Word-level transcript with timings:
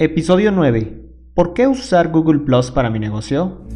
Episodio 0.00 0.52
9. 0.52 1.10
¿Por 1.34 1.54
qué 1.54 1.66
usar 1.66 2.12
Google 2.12 2.38
Plus 2.38 2.70
para 2.70 2.88
mi 2.88 3.00
negocio? 3.00 3.66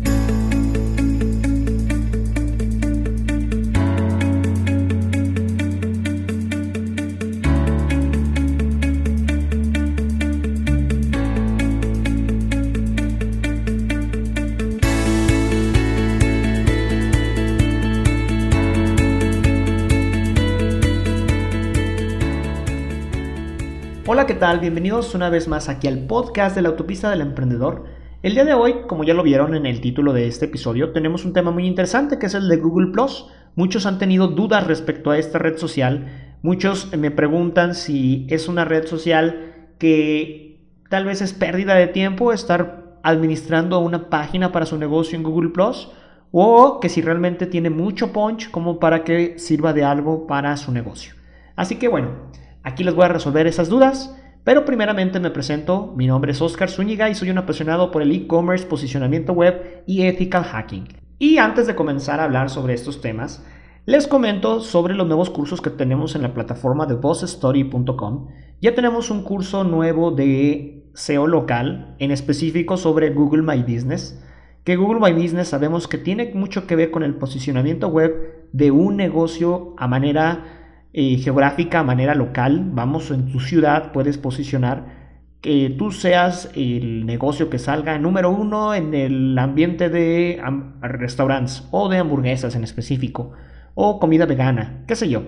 Bienvenidos 24.60 25.14
una 25.14 25.30
vez 25.30 25.48
más 25.48 25.68
aquí 25.68 25.88
al 25.88 26.06
podcast 26.06 26.54
de 26.54 26.62
la 26.62 26.68
autopista 26.68 27.08
del 27.08 27.22
emprendedor. 27.22 27.84
El 28.22 28.34
día 28.34 28.44
de 28.44 28.52
hoy, 28.52 28.82
como 28.86 29.02
ya 29.02 29.14
lo 29.14 29.22
vieron 29.22 29.54
en 29.54 29.64
el 29.64 29.80
título 29.80 30.12
de 30.12 30.28
este 30.28 30.44
episodio, 30.44 30.92
tenemos 30.92 31.24
un 31.24 31.32
tema 31.32 31.50
muy 31.50 31.66
interesante 31.66 32.18
que 32.18 32.26
es 32.26 32.34
el 32.34 32.48
de 32.48 32.58
Google 32.58 32.92
Plus. 32.92 33.26
Muchos 33.56 33.86
han 33.86 33.98
tenido 33.98 34.28
dudas 34.28 34.66
respecto 34.66 35.10
a 35.10 35.18
esta 35.18 35.38
red 35.38 35.56
social. 35.56 36.36
Muchos 36.42 36.94
me 36.96 37.10
preguntan 37.10 37.74
si 37.74 38.26
es 38.28 38.46
una 38.46 38.64
red 38.64 38.86
social 38.86 39.54
que 39.78 40.60
tal 40.90 41.06
vez 41.06 41.22
es 41.22 41.32
pérdida 41.32 41.74
de 41.74 41.86
tiempo 41.86 42.32
estar 42.32 42.98
administrando 43.02 43.80
una 43.80 44.10
página 44.10 44.52
para 44.52 44.66
su 44.66 44.76
negocio 44.76 45.16
en 45.16 45.24
Google 45.24 45.50
Plus 45.50 45.90
o 46.30 46.78
que 46.78 46.90
si 46.90 47.00
realmente 47.00 47.46
tiene 47.46 47.70
mucho 47.70 48.12
punch 48.12 48.50
como 48.50 48.78
para 48.78 49.02
que 49.02 49.38
sirva 49.38 49.72
de 49.72 49.84
algo 49.84 50.26
para 50.26 50.56
su 50.58 50.72
negocio. 50.72 51.14
Así 51.56 51.76
que 51.76 51.88
bueno, 51.88 52.10
Aquí 52.64 52.84
les 52.84 52.94
voy 52.94 53.04
a 53.04 53.08
resolver 53.08 53.46
esas 53.46 53.68
dudas, 53.68 54.16
pero 54.44 54.64
primeramente 54.64 55.20
me 55.20 55.30
presento, 55.30 55.92
mi 55.96 56.06
nombre 56.06 56.32
es 56.32 56.42
Oscar 56.42 56.68
Zúñiga 56.68 57.08
y 57.08 57.14
soy 57.14 57.30
un 57.30 57.38
apasionado 57.38 57.90
por 57.90 58.02
el 58.02 58.12
e-commerce, 58.12 58.66
posicionamiento 58.66 59.32
web 59.32 59.84
y 59.86 60.02
ethical 60.02 60.44
hacking. 60.44 60.88
Y 61.18 61.38
antes 61.38 61.66
de 61.66 61.76
comenzar 61.76 62.18
a 62.18 62.24
hablar 62.24 62.50
sobre 62.50 62.74
estos 62.74 63.00
temas, 63.00 63.44
les 63.86 64.06
comento 64.06 64.60
sobre 64.60 64.94
los 64.94 65.06
nuevos 65.06 65.30
cursos 65.30 65.60
que 65.60 65.70
tenemos 65.70 66.14
en 66.14 66.22
la 66.22 66.34
plataforma 66.34 66.86
de 66.86 66.94
bossstory.com. 66.94 68.28
Ya 68.60 68.74
tenemos 68.74 69.10
un 69.10 69.22
curso 69.22 69.64
nuevo 69.64 70.10
de 70.10 70.88
SEO 70.94 71.26
local, 71.26 71.96
en 71.98 72.10
específico 72.10 72.76
sobre 72.76 73.10
Google 73.10 73.42
My 73.42 73.62
Business, 73.62 74.20
que 74.64 74.76
Google 74.76 75.00
My 75.00 75.20
Business 75.20 75.48
sabemos 75.48 75.88
que 75.88 75.98
tiene 75.98 76.30
mucho 76.34 76.66
que 76.66 76.76
ver 76.76 76.90
con 76.90 77.02
el 77.02 77.16
posicionamiento 77.16 77.88
web 77.88 78.48
de 78.52 78.70
un 78.70 78.96
negocio 78.96 79.74
a 79.78 79.88
manera 79.88 80.61
eh, 80.92 81.16
geográfica, 81.16 81.82
manera 81.82 82.14
local, 82.14 82.70
vamos, 82.72 83.10
en 83.10 83.32
tu 83.32 83.40
ciudad 83.40 83.92
puedes 83.92 84.18
posicionar 84.18 85.02
que 85.40 85.74
tú 85.76 85.90
seas 85.90 86.50
el 86.54 87.04
negocio 87.04 87.50
que 87.50 87.58
salga 87.58 87.98
número 87.98 88.30
uno 88.30 88.74
en 88.74 88.94
el 88.94 89.36
ambiente 89.38 89.88
de 89.88 90.40
restaurantes 90.80 91.66
o 91.72 91.88
de 91.88 91.98
hamburguesas 91.98 92.54
en 92.54 92.62
específico 92.62 93.32
o 93.74 93.98
comida 93.98 94.24
vegana, 94.26 94.84
qué 94.86 94.94
sé 94.94 95.08
yo. 95.08 95.22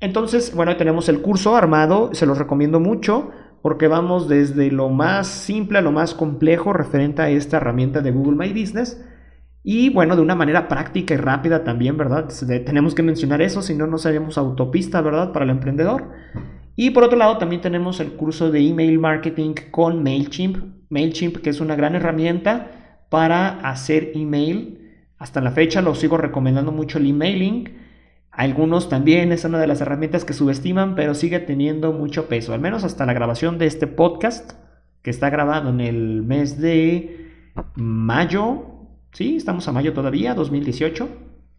Entonces, 0.00 0.54
bueno, 0.54 0.76
tenemos 0.76 1.08
el 1.08 1.22
curso 1.22 1.56
armado, 1.56 2.10
se 2.12 2.26
los 2.26 2.38
recomiendo 2.38 2.80
mucho 2.80 3.30
porque 3.62 3.86
vamos 3.86 4.28
desde 4.28 4.70
lo 4.70 4.88
más 4.88 5.28
simple 5.28 5.78
a 5.78 5.82
lo 5.82 5.92
más 5.92 6.12
complejo 6.12 6.72
referente 6.72 7.22
a 7.22 7.30
esta 7.30 7.58
herramienta 7.58 8.00
de 8.00 8.10
Google 8.10 8.36
My 8.36 8.52
Business 8.52 9.02
y 9.66 9.88
bueno, 9.88 10.14
de 10.14 10.20
una 10.20 10.34
manera 10.34 10.68
práctica 10.68 11.14
y 11.14 11.16
rápida 11.16 11.64
también, 11.64 11.96
¿verdad? 11.96 12.28
Tenemos 12.66 12.94
que 12.94 13.02
mencionar 13.02 13.40
eso, 13.40 13.62
si 13.62 13.74
no, 13.74 13.86
no 13.86 13.96
seríamos 13.96 14.36
autopista, 14.36 15.00
¿verdad? 15.00 15.32
Para 15.32 15.46
el 15.46 15.50
emprendedor. 15.50 16.10
Y 16.76 16.90
por 16.90 17.02
otro 17.02 17.16
lado, 17.16 17.38
también 17.38 17.62
tenemos 17.62 17.98
el 17.98 18.12
curso 18.12 18.50
de 18.50 18.60
email 18.60 18.98
marketing 18.98 19.54
con 19.70 20.02
MailChimp. 20.02 20.58
MailChimp, 20.90 21.38
que 21.38 21.48
es 21.48 21.62
una 21.62 21.76
gran 21.76 21.94
herramienta 21.94 23.06
para 23.08 23.60
hacer 23.60 24.12
email. 24.14 24.80
Hasta 25.16 25.40
la 25.40 25.52
fecha 25.52 25.80
lo 25.80 25.94
sigo 25.94 26.18
recomendando 26.18 26.70
mucho 26.70 26.98
el 26.98 27.08
emailing. 27.08 27.78
Algunos 28.30 28.90
también 28.90 29.32
es 29.32 29.46
una 29.46 29.58
de 29.58 29.66
las 29.66 29.80
herramientas 29.80 30.26
que 30.26 30.34
subestiman, 30.34 30.94
pero 30.94 31.14
sigue 31.14 31.38
teniendo 31.38 31.92
mucho 31.94 32.28
peso. 32.28 32.52
Al 32.52 32.60
menos 32.60 32.84
hasta 32.84 33.06
la 33.06 33.14
grabación 33.14 33.56
de 33.56 33.64
este 33.64 33.86
podcast, 33.86 34.52
que 35.00 35.08
está 35.08 35.30
grabado 35.30 35.70
en 35.70 35.80
el 35.80 36.22
mes 36.22 36.60
de 36.60 37.30
mayo 37.76 38.73
Sí, 39.14 39.36
estamos 39.36 39.68
a 39.68 39.72
mayo 39.72 39.92
todavía, 39.92 40.34
2018. 40.34 41.08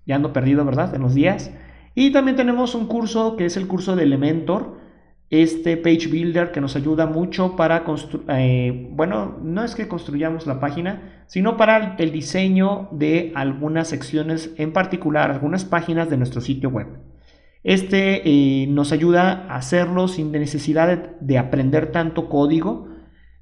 Ya 0.06 0.18
ando 0.18 0.34
perdido, 0.34 0.66
¿verdad? 0.66 0.94
En 0.94 1.02
los 1.02 1.16
días. 1.16 1.52
Y 1.96 2.12
también 2.12 2.36
tenemos 2.36 2.76
un 2.76 2.86
curso 2.86 3.38
que 3.38 3.46
es 3.46 3.56
el 3.56 3.66
curso 3.66 3.96
de 3.96 4.04
Elementor, 4.04 4.78
este 5.30 5.78
Page 5.78 6.10
Builder 6.10 6.52
que 6.52 6.60
nos 6.60 6.76
ayuda 6.76 7.06
mucho 7.08 7.56
para 7.56 7.86
construir, 7.86 8.26
eh, 8.28 8.90
bueno, 8.92 9.38
no 9.42 9.64
es 9.64 9.74
que 9.74 9.88
construyamos 9.88 10.46
la 10.48 10.60
página, 10.60 11.24
sino 11.28 11.56
para 11.56 11.96
el 11.98 12.12
diseño 12.12 12.90
de 12.92 13.32
algunas 13.36 13.88
secciones 13.88 14.54
en 14.58 14.74
particular, 14.74 15.32
algunas 15.32 15.64
páginas 15.64 16.10
de 16.10 16.18
nuestro 16.18 16.42
sitio 16.42 16.70
web. 16.70 16.88
Este 17.64 18.22
eh, 18.26 18.68
nos 18.68 18.92
ayuda 18.92 19.48
a 19.48 19.56
hacerlo 19.56 20.10
sin 20.10 20.34
necesidad 20.34 21.16
de 21.22 21.38
aprender 21.38 21.94
tanto 21.94 22.28
código, 22.28 22.90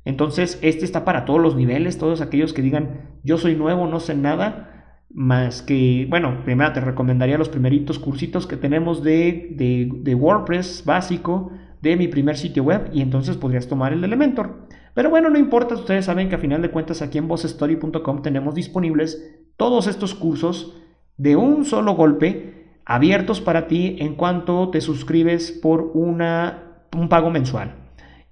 entonces, 0.06 0.60
este 0.62 0.84
está 0.84 1.06
para 1.06 1.26
todos 1.26 1.42
los 1.42 1.56
niveles, 1.56 1.98
todos 1.98 2.22
aquellos 2.22 2.54
que 2.54 2.62
digan, 2.62 3.18
yo 3.24 3.38
soy 3.38 3.56
nuevo, 3.56 3.88
no 3.88 4.00
sé 4.00 4.16
nada, 4.16 4.98
más 5.14 5.62
que, 5.62 6.08
bueno, 6.10 6.42
primero 6.44 6.74
te 6.74 6.82
recomendaría 6.82 7.38
los 7.38 7.50
primeritos 7.50 8.00
cursitos 8.00 8.46
que 8.46 8.58
tenemos 8.58 9.04
de, 9.04 9.50
de, 9.56 10.16
WordPress 10.16 10.84
básico, 10.86 11.52
de 11.82 11.96
mi 11.96 12.08
primer 12.08 12.38
sitio 12.38 12.64
web, 12.64 12.90
y 12.92 13.02
entonces 13.02 13.38
podrías 13.38 13.68
tomar 13.68 13.94
el 13.94 14.04
Elementor. 14.04 14.68
Pero 14.94 15.10
bueno, 15.10 15.30
no 15.30 15.40
importa, 15.40 15.76
ustedes 15.76 16.06
saben 16.06 16.30
que 16.30 16.36
a 16.36 16.40
final 16.40 16.62
de 16.62 16.72
cuentas 16.72 17.02
aquí 17.02 17.18
en 17.18 17.28
bossstory.com 17.28 18.22
tenemos 18.22 18.56
disponibles 18.56 19.40
todos 19.56 19.88
estos 19.88 20.14
cursos 20.14 20.76
de 21.18 21.36
un 21.36 21.64
solo 21.64 21.94
golpe, 21.94 22.80
abiertos 22.86 23.40
para 23.40 23.68
ti 23.68 23.96
en 24.00 24.16
cuanto 24.16 24.70
te 24.70 24.82
suscribes 24.82 25.52
por 25.52 25.92
una, 25.94 26.88
un 26.96 27.08
pago 27.08 27.30
mensual. 27.30 27.83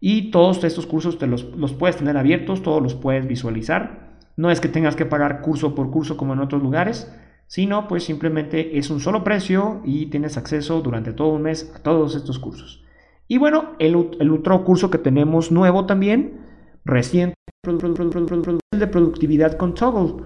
Y 0.03 0.31
todos 0.31 0.63
estos 0.63 0.87
cursos 0.87 1.19
te 1.19 1.27
los, 1.27 1.43
puedes 1.43 1.95
tener 1.95 2.17
abiertos, 2.17 2.63
todos 2.63 2.81
los 2.81 2.95
puedes 2.95 3.27
visualizar. 3.27 4.17
No 4.35 4.49
es 4.49 4.59
que 4.59 4.67
tengas 4.67 4.95
que 4.95 5.05
pagar 5.05 5.41
curso 5.41 5.75
por 5.75 5.91
curso 5.91 6.17
como 6.17 6.33
en 6.33 6.39
otros 6.39 6.63
lugares, 6.63 7.13
sino 7.45 7.87
pues 7.87 8.03
simplemente 8.03 8.79
es 8.79 8.89
un 8.89 8.99
solo 8.99 9.23
precio 9.23 9.79
y 9.85 10.07
tienes 10.07 10.37
acceso 10.37 10.81
durante 10.81 11.13
todo 11.13 11.29
un 11.29 11.43
mes 11.43 11.71
a 11.75 11.83
todos 11.83 12.15
estos 12.15 12.39
cursos. 12.39 12.83
Y 13.27 13.37
bueno, 13.37 13.73
el, 13.77 13.95
otro 13.95 14.63
curso 14.65 14.89
que 14.89 14.97
tenemos 14.97 15.51
nuevo 15.51 15.85
también, 15.85 16.41
reciente, 16.83 17.35
de 17.63 18.87
productividad 18.87 19.55
con 19.55 19.75
Toggle. 19.75 20.25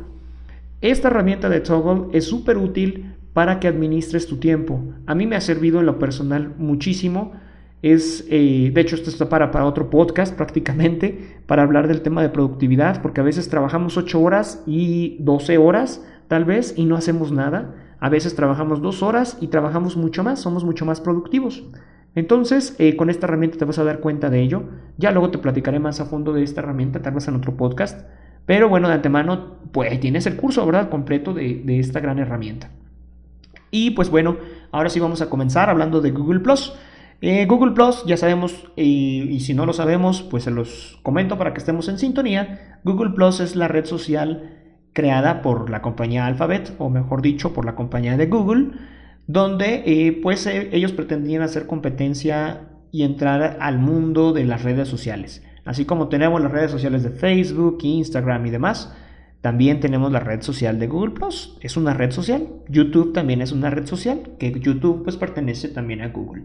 Esta 0.80 1.10
herramienta 1.10 1.50
de 1.50 1.60
Toggle 1.60 2.18
es 2.18 2.26
súper 2.26 2.58
útil 2.58 3.18
para 3.34 3.60
que 3.60 3.68
administres 3.68 4.26
tu 4.26 4.38
tiempo. 4.38 4.82
A 5.06 5.16
mí 5.16 5.28
me 5.28 5.36
ha 5.36 5.42
servido 5.42 5.82
en 5.82 5.86
lo 5.86 6.00
personal 6.00 6.56
muchísimo 6.58 7.34
es, 7.86 8.26
eh, 8.32 8.72
de 8.74 8.82
hecho, 8.82 8.96
esto 8.96 9.12
está 9.12 9.30
para, 9.30 9.52
para 9.52 9.66
otro 9.66 9.92
podcast 9.92 10.36
prácticamente, 10.36 11.38
para 11.46 11.62
hablar 11.62 11.88
del 11.88 12.02
tema 12.02 12.24
de 12.24 12.30
productividad, 12.30 13.00
porque 13.04 13.22
a 13.22 13.24
veces 13.24 13.48
trabajamos 13.48 13.96
8 13.96 14.20
horas 14.20 14.64
y 14.66 15.18
12 15.20 15.60
horas, 15.60 16.04
tal 16.28 16.46
vez, 16.46 16.74
y 16.76 16.86
no 16.86 16.96
hacemos 16.96 17.32
nada. 17.32 17.76
A 18.00 18.10
veces 18.10 18.36
trabajamos 18.36 18.82
2 18.82 19.04
horas 19.04 19.38
y 19.40 19.50
trabajamos 19.50 19.98
mucho 19.98 20.24
más, 20.24 20.40
somos 20.40 20.64
mucho 20.64 20.84
más 20.84 21.00
productivos. 21.00 21.64
Entonces, 22.16 22.76
eh, 22.80 22.96
con 22.96 23.12
esta 23.12 23.28
herramienta 23.28 23.60
te 23.60 23.66
vas 23.66 23.78
a 23.78 23.84
dar 23.84 24.00
cuenta 24.00 24.32
de 24.32 24.42
ello. 24.42 24.64
Ya 24.98 25.12
luego 25.12 25.30
te 25.30 25.38
platicaré 25.38 25.78
más 25.78 26.00
a 26.00 26.06
fondo 26.06 26.34
de 26.34 26.42
esta 26.42 26.62
herramienta, 26.62 27.04
tal 27.04 27.14
vez 27.14 27.28
en 27.28 27.36
otro 27.36 27.56
podcast. 27.56 28.10
Pero 28.48 28.68
bueno, 28.68 28.88
de 28.88 28.96
antemano, 28.96 29.58
pues 29.72 30.00
tienes 30.00 30.26
el 30.26 30.38
curso, 30.38 30.66
¿verdad? 30.66 30.90
Completo 30.90 31.36
de, 31.36 31.62
de 31.64 31.80
esta 31.80 32.00
gran 32.00 32.18
herramienta. 32.18 32.72
Y 33.70 33.92
pues 33.92 34.10
bueno, 34.10 34.38
ahora 34.72 34.90
sí 34.90 35.00
vamos 35.00 35.22
a 35.22 35.30
comenzar 35.30 35.70
hablando 35.70 36.02
de 36.02 36.10
Google 36.10 36.40
Plus. 36.40 36.74
Eh, 37.22 37.46
Google 37.46 37.72
Plus, 37.72 38.04
ya 38.06 38.18
sabemos, 38.18 38.68
y, 38.76 39.40
si 39.40 39.54
no 39.54 39.66
lo 39.66 39.74
sabemos, 39.74 40.22
pues 40.22 40.44
se 40.44 40.52
los 40.52 41.00
comento 41.02 41.38
para 41.38 41.54
que 41.54 41.60
estemos 41.60 41.88
en 41.88 41.98
sintonía. 41.98 42.80
Google 42.84 43.12
Plus 43.12 43.40
es 43.40 43.56
la 43.56 43.68
red 43.68 43.86
social 43.86 44.52
creada 44.94 45.42
por 45.42 45.70
la 45.70 45.82
compañía 45.82 46.26
Alphabet, 46.26 46.74
o 46.78 46.90
mejor 46.90 47.22
dicho, 47.22 47.54
por 47.54 47.66
la 47.66 47.76
compañía 47.76 48.18
de 48.18 48.28
Google, 48.28 48.72
donde 49.28 49.84
eh, 49.86 50.20
pues 50.22 50.46
eh, 50.46 50.70
ellos 50.72 50.92
pretendían 50.92 51.42
hacer 51.42 51.68
competencia 51.68 52.70
y 52.92 53.04
entrar 53.04 53.58
al 53.60 53.80
mundo 53.80 54.32
de 54.32 54.46
las 54.46 54.64
redes 54.64 54.88
sociales. 54.88 55.44
Así 55.66 55.86
como 55.86 56.10
tenemos 56.10 56.42
las 56.42 56.52
redes 56.52 56.72
sociales 56.72 57.04
de 57.04 57.10
Facebook, 57.10 57.80
Instagram 57.82 58.46
y 58.46 58.52
demás, 58.52 58.96
también 59.42 59.80
tenemos 59.80 60.12
la 60.12 60.20
red 60.20 60.42
social 60.42 60.80
de 60.80 60.88
Google 60.88 61.12
Plus. 61.12 61.58
Es 61.62 61.76
una 61.78 61.94
red 61.94 62.12
social. 62.12 62.48
YouTube 62.68 63.14
también 63.14 63.42
es 63.42 63.52
una 63.52 63.70
red 63.70 63.86
social, 63.86 64.32
que 64.40 64.52
YouTube 64.60 65.04
pues 65.04 65.18
pertenece 65.18 65.68
también 65.68 66.02
a 66.02 66.08
Google. 66.10 66.44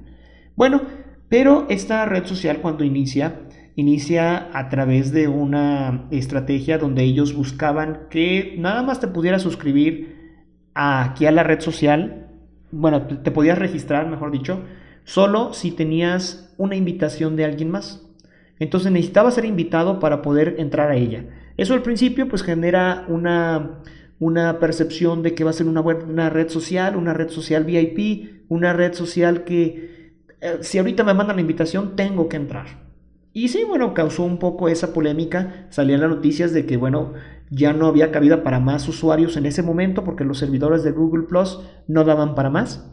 Bueno, 0.57 0.83
pero 1.29 1.67
esta 1.69 2.05
red 2.07 2.27
social 2.27 2.59
cuando 2.61 2.85
inicia, 2.85 3.43
inicia 3.77 4.51
a 4.53 4.69
través 4.69 5.13
de 5.13 5.29
una 5.29 6.09
estrategia 6.11 6.77
donde 6.77 7.03
ellos 7.05 7.35
buscaban 7.35 8.09
que 8.11 8.57
nada 8.59 8.83
más 8.83 9.01
te 9.01 9.09
pudieras 9.09 9.43
suscribir 9.43 10.17
aquí 10.75 11.27
a 11.27 11.31
la 11.31 11.43
red 11.43 11.61
social, 11.61 12.29
bueno, 12.73 13.07
te 13.07 13.31
podías 13.31 13.59
registrar, 13.59 14.09
mejor 14.09 14.31
dicho, 14.31 14.65
solo 15.05 15.53
si 15.53 15.71
tenías 15.71 16.55
una 16.57 16.77
invitación 16.77 17.37
de 17.37 17.45
alguien 17.45 17.71
más. 17.71 18.07
Entonces 18.59 18.93
necesitaba 18.93 19.31
ser 19.31 19.45
invitado 19.45 19.99
para 19.99 20.23
poder 20.23 20.57
entrar 20.59 20.91
a 20.91 20.97
ella. 20.97 21.25
Eso 21.57 21.75
al 21.75 21.83
principio 21.83 22.29
pues 22.29 22.43
genera 22.43 23.05
una, 23.09 23.81
una 24.19 24.59
percepción 24.59 25.23
de 25.23 25.35
que 25.35 25.45
va 25.45 25.51
a 25.51 25.55
ser 25.55 25.67
una, 25.67 25.81
una 25.81 26.31
red 26.31 26.49
social, 26.49 26.97
una 26.97 27.15
red 27.15 27.31
social 27.31 27.65
VIP, 27.65 28.45
una 28.49 28.73
red 28.73 28.93
social 28.93 29.45
que 29.45 30.00
si 30.61 30.79
ahorita 30.79 31.05
me 31.05 31.15
mandan 31.15 31.37
la 31.37 31.43
invitación 31.43 31.97
tengo 31.97 32.29
que 32.29 32.37
entrar. 32.37 32.67
Y 33.33 33.49
sí, 33.49 33.65
bueno, 33.65 33.95
causó 33.95 34.25
un 34.25 34.39
poco 34.39 34.69
esa 34.69 34.93
polémica. 34.93 35.67
Salían 35.71 36.01
las 36.01 36.11
noticias 36.11 36.53
de 36.53 36.67
que, 36.67 36.77
bueno, 36.77 37.15
ya 37.51 37.73
no 37.73 37.87
había 37.87 38.11
cabida 38.11 38.43
para 38.43 38.61
más 38.61 38.89
usuarios 38.89 39.37
en 39.37 39.47
ese 39.47 39.63
momento 39.63 40.05
porque 40.05 40.25
los 40.25 40.39
servidores 40.39 40.83
de 40.83 40.93
Google 40.93 41.27
Plus 41.27 41.61
no 41.87 42.05
daban 42.05 42.35
para 42.35 42.51
más. 42.51 42.91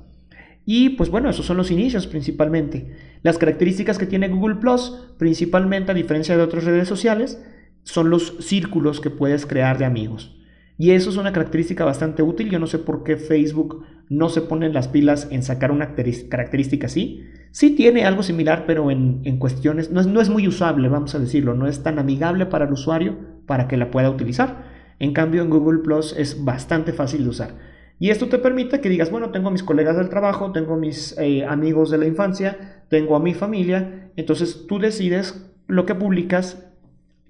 Y 0.65 0.89
pues 0.89 1.09
bueno, 1.09 1.29
esos 1.29 1.45
son 1.45 1.57
los 1.57 1.71
inicios 1.71 2.07
principalmente. 2.07 2.93
Las 3.23 3.37
características 3.37 3.97
que 3.97 4.05
tiene 4.05 4.27
Google 4.27 4.55
Plus, 4.55 5.07
principalmente 5.17 5.91
a 5.91 5.95
diferencia 5.95 6.35
de 6.35 6.43
otras 6.43 6.65
redes 6.65 6.87
sociales, 6.87 7.41
son 7.83 8.09
los 8.09 8.35
círculos 8.41 8.99
que 8.99 9.09
puedes 9.09 9.45
crear 9.45 9.77
de 9.77 9.85
amigos. 9.85 10.37
Y 10.77 10.91
eso 10.91 11.09
es 11.09 11.17
una 11.17 11.31
característica 11.31 11.85
bastante 11.85 12.21
útil. 12.21 12.49
Yo 12.49 12.59
no 12.59 12.67
sé 12.67 12.79
por 12.79 13.03
qué 13.03 13.15
Facebook 13.15 13.85
no 14.09 14.29
se 14.29 14.41
pone 14.41 14.69
las 14.69 14.87
pilas 14.87 15.27
en 15.31 15.43
sacar 15.43 15.71
una 15.71 15.95
característica 15.95 16.87
así. 16.87 17.25
Sí 17.51 17.71
tiene 17.71 18.05
algo 18.05 18.23
similar, 18.23 18.65
pero 18.65 18.91
en, 18.91 19.37
cuestiones, 19.37 19.91
no 19.91 19.99
es, 19.99 20.07
no 20.07 20.21
es, 20.21 20.29
muy 20.29 20.47
usable, 20.47 20.89
vamos 20.89 21.15
a 21.15 21.19
decirlo, 21.19 21.53
no 21.53 21.67
es 21.67 21.83
tan 21.83 21.99
amigable 21.99 22.45
para 22.45 22.65
el 22.65 22.73
usuario 22.73 23.17
para 23.45 23.67
que 23.67 23.77
la 23.77 23.91
pueda 23.91 24.09
utilizar. 24.09 24.65
En 24.99 25.13
cambio, 25.13 25.41
en 25.41 25.49
Google 25.49 25.79
Plus 25.79 26.15
es 26.17 26.43
bastante 26.43 26.93
fácil 26.93 27.23
de 27.23 27.29
usar. 27.29 27.55
Y 27.99 28.11
esto 28.11 28.27
te 28.27 28.37
permite 28.37 28.79
que 28.79 28.89
digas, 28.89 29.09
bueno, 29.09 29.31
tengo 29.31 29.47
a 29.47 29.51
mis 29.51 29.63
colegas 29.63 29.97
del 29.97 30.09
trabajo, 30.09 30.51
tengo 30.51 30.77
mis 30.77 31.17
eh, 31.17 31.45
amigos 31.45 31.89
de 31.89 31.97
la 31.97 32.05
infancia, 32.05 32.83
tengo 32.89 33.15
a 33.15 33.19
mi 33.19 33.33
familia, 33.33 34.11
entonces 34.15 34.65
tú 34.67 34.77
decides 34.77 35.49
lo 35.67 35.85
que 35.85 35.95
publicas, 35.95 36.67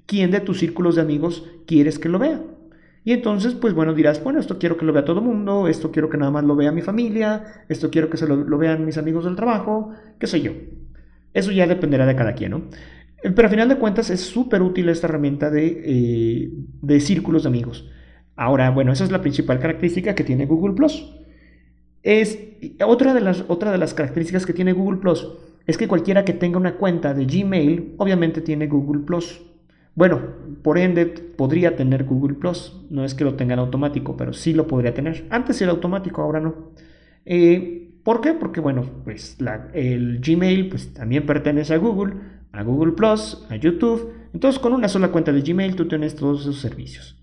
quién 0.05 0.31
de 0.31 0.41
tus 0.41 0.59
círculos 0.59 0.95
de 0.95 1.01
amigos 1.01 1.45
quieres 1.65 1.99
que 1.99 2.09
lo 2.09 2.19
vea. 2.19 2.41
Y 3.07 3.13
entonces, 3.13 3.53
pues 3.53 3.73
bueno, 3.73 3.93
dirás, 3.93 4.21
bueno, 4.21 4.37
esto 4.37 4.59
quiero 4.59 4.75
que 4.75 4.83
lo 4.83 4.91
vea 4.91 5.05
todo 5.05 5.21
el 5.21 5.25
mundo, 5.25 5.69
esto 5.69 5.93
quiero 5.93 6.09
que 6.09 6.17
nada 6.17 6.29
más 6.29 6.43
lo 6.43 6.57
vea 6.57 6.73
mi 6.73 6.81
familia, 6.81 7.63
esto 7.69 7.89
quiero 7.89 8.09
que 8.09 8.17
se 8.17 8.27
lo, 8.27 8.57
vean 8.57 8.83
mis 8.85 8.97
amigos 8.97 9.23
del 9.23 9.37
trabajo, 9.37 9.93
qué 10.19 10.27
sé 10.27 10.41
yo. 10.41 10.51
Eso 11.33 11.53
ya 11.53 11.65
dependerá 11.67 12.05
de 12.05 12.17
cada 12.17 12.33
quien, 12.33 12.51
¿no? 12.51 12.57
Eh, 13.23 13.31
pero 13.33 13.47
a 13.47 13.49
final 13.49 13.69
de 13.69 13.77
cuentas 13.77 14.09
es 14.09 14.19
súper 14.19 14.61
útil 14.61 14.89
esta 14.89 15.07
herramienta 15.07 15.49
de, 15.49 15.83
eh, 15.85 16.51
de 16.81 16.99
círculos 16.99 17.43
de 17.43 17.47
amigos. 17.47 17.89
Ahora, 18.35 18.71
bueno, 18.71 18.91
esa 18.91 19.05
es 19.05 19.11
la 19.13 19.21
principal 19.21 19.57
característica 19.59 20.13
que 20.13 20.25
tiene 20.25 20.45
Google 20.45 20.75
Plus. 20.75 21.15
Es, 22.03 22.37
otra, 22.85 23.13
de 23.13 23.21
las, 23.21 23.45
otra 23.47 23.71
de 23.71 23.77
las 23.77 23.93
características 23.93 24.45
que 24.45 24.51
tiene 24.51 24.73
Google 24.73 24.99
Plus 24.99 25.25
es 25.65 25.77
que 25.77 25.87
cualquiera 25.87 26.25
que 26.25 26.33
tenga 26.33 26.57
una 26.57 26.75
cuenta 26.75 27.13
de 27.13 27.25
Gmail, 27.25 27.93
obviamente 27.99 28.41
tiene 28.41 28.67
Google 28.67 29.03
Plus. 29.03 29.46
Bueno, 29.97 30.21
por 30.61 30.77
ende 30.77 31.07
podría 31.07 31.75
tener 31.75 32.03
Google 32.03 32.35
Plus. 32.35 32.85
No 32.91 33.03
es 33.03 33.15
que 33.15 33.23
lo 33.23 33.33
tengan 33.33 33.57
automático, 33.57 34.15
pero 34.15 34.31
sí 34.31 34.53
lo 34.53 34.67
podría 34.67 34.93
tener. 34.93 35.25
Antes 35.31 35.59
era 35.59 35.71
automático, 35.71 36.21
ahora 36.21 36.39
no. 36.39 36.71
Eh, 37.25 37.95
¿Por 38.03 38.21
qué? 38.21 38.33
Porque 38.33 38.59
bueno, 38.59 38.87
pues 39.03 39.37
el 39.73 40.21
Gmail 40.21 40.69
pues, 40.69 40.93
también 40.93 41.25
pertenece 41.25 41.73
a 41.73 41.77
Google, 41.77 42.13
a 42.51 42.61
Google 42.61 42.91
Plus, 42.91 43.43
a 43.49 43.55
YouTube. 43.55 44.13
Entonces 44.35 44.59
con 44.59 44.73
una 44.73 44.87
sola 44.87 45.07
cuenta 45.07 45.31
de 45.31 45.41
Gmail 45.41 45.75
tú 45.75 45.87
tienes 45.87 46.15
todos 46.15 46.41
esos 46.41 46.61
servicios. 46.61 47.19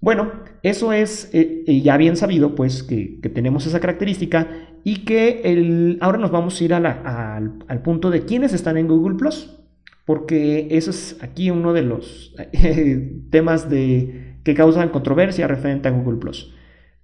Bueno, 0.00 0.30
eso 0.62 0.92
es 0.92 1.30
eh, 1.34 1.64
eh, 1.66 1.80
ya 1.80 1.96
bien 1.96 2.14
sabido, 2.14 2.54
pues 2.54 2.84
que, 2.84 3.18
tenemos 3.34 3.66
esa 3.66 3.80
característica 3.80 4.46
y 4.84 5.04
que 5.04 5.40
el, 5.42 5.98
ahora 6.00 6.18
nos 6.18 6.30
vamos 6.30 6.60
a 6.60 6.64
ir 6.64 6.74
al 6.74 7.82
punto 7.82 8.10
de 8.10 8.24
quiénes 8.24 8.52
están 8.52 8.76
en 8.76 8.86
Google 8.86 9.16
Plus 9.16 9.65
porque 10.06 10.68
eso 10.70 10.90
es 10.90 11.18
aquí 11.20 11.50
uno 11.50 11.74
de 11.74 11.82
los 11.82 12.34
eh, 12.52 13.20
temas 13.30 13.68
de, 13.68 14.38
que 14.44 14.54
causan 14.54 14.88
controversia 14.88 15.48
referente 15.48 15.88
a 15.88 15.90
Google 15.90 16.18
Plus. 16.18 16.54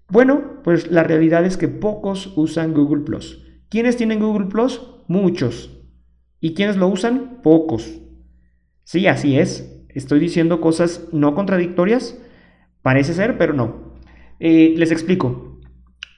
Bueno, 0.09 0.63
pues 0.63 0.91
la 0.91 1.03
realidad 1.03 1.45
es 1.45 1.57
que 1.57 1.69
pocos 1.69 2.33
usan 2.37 2.73
Google 2.73 3.03
Plus. 3.03 3.45
¿Quiénes 3.69 3.97
tienen 3.97 4.21
Google 4.21 4.47
Plus? 4.47 4.81
Muchos. 5.09 5.83
¿Y 6.39 6.55
quiénes 6.55 6.77
lo 6.77 6.87
usan? 6.87 7.41
Pocos. 7.43 8.01
Sí, 8.85 9.07
así 9.07 9.37
es. 9.37 9.85
Estoy 9.89 10.21
diciendo 10.21 10.61
cosas 10.61 11.09
no 11.13 11.35
contradictorias. 11.35 12.21
Parece 12.83 13.15
ser, 13.15 13.37
pero 13.37 13.53
no. 13.53 13.95
Eh, 14.39 14.75
les 14.77 14.93
explico. 14.93 15.61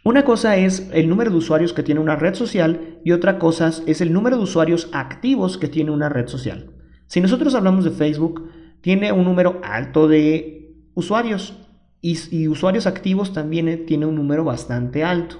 Una 0.04 0.24
cosa 0.24 0.56
es 0.58 0.90
el 0.92 1.08
número 1.08 1.30
de 1.30 1.36
usuarios 1.38 1.72
que 1.72 1.82
tiene 1.82 2.00
una 2.00 2.16
red 2.16 2.34
social 2.34 2.98
y 3.04 3.12
otra 3.12 3.38
cosa 3.38 3.70
es 3.86 4.02
el 4.02 4.12
número 4.12 4.36
de 4.36 4.42
usuarios 4.42 4.90
activos 4.92 5.56
que 5.56 5.68
tiene 5.68 5.92
una 5.92 6.10
red 6.10 6.26
social. 6.26 6.73
Si 7.14 7.20
nosotros 7.20 7.54
hablamos 7.54 7.84
de 7.84 7.92
Facebook, 7.92 8.50
tiene 8.80 9.12
un 9.12 9.22
número 9.22 9.60
alto 9.62 10.08
de 10.08 10.74
usuarios 10.94 11.56
y, 12.00 12.48
usuarios 12.48 12.88
activos 12.88 13.32
también 13.32 13.86
tiene 13.86 14.06
un 14.06 14.16
número 14.16 14.42
bastante 14.42 15.04
alto. 15.04 15.36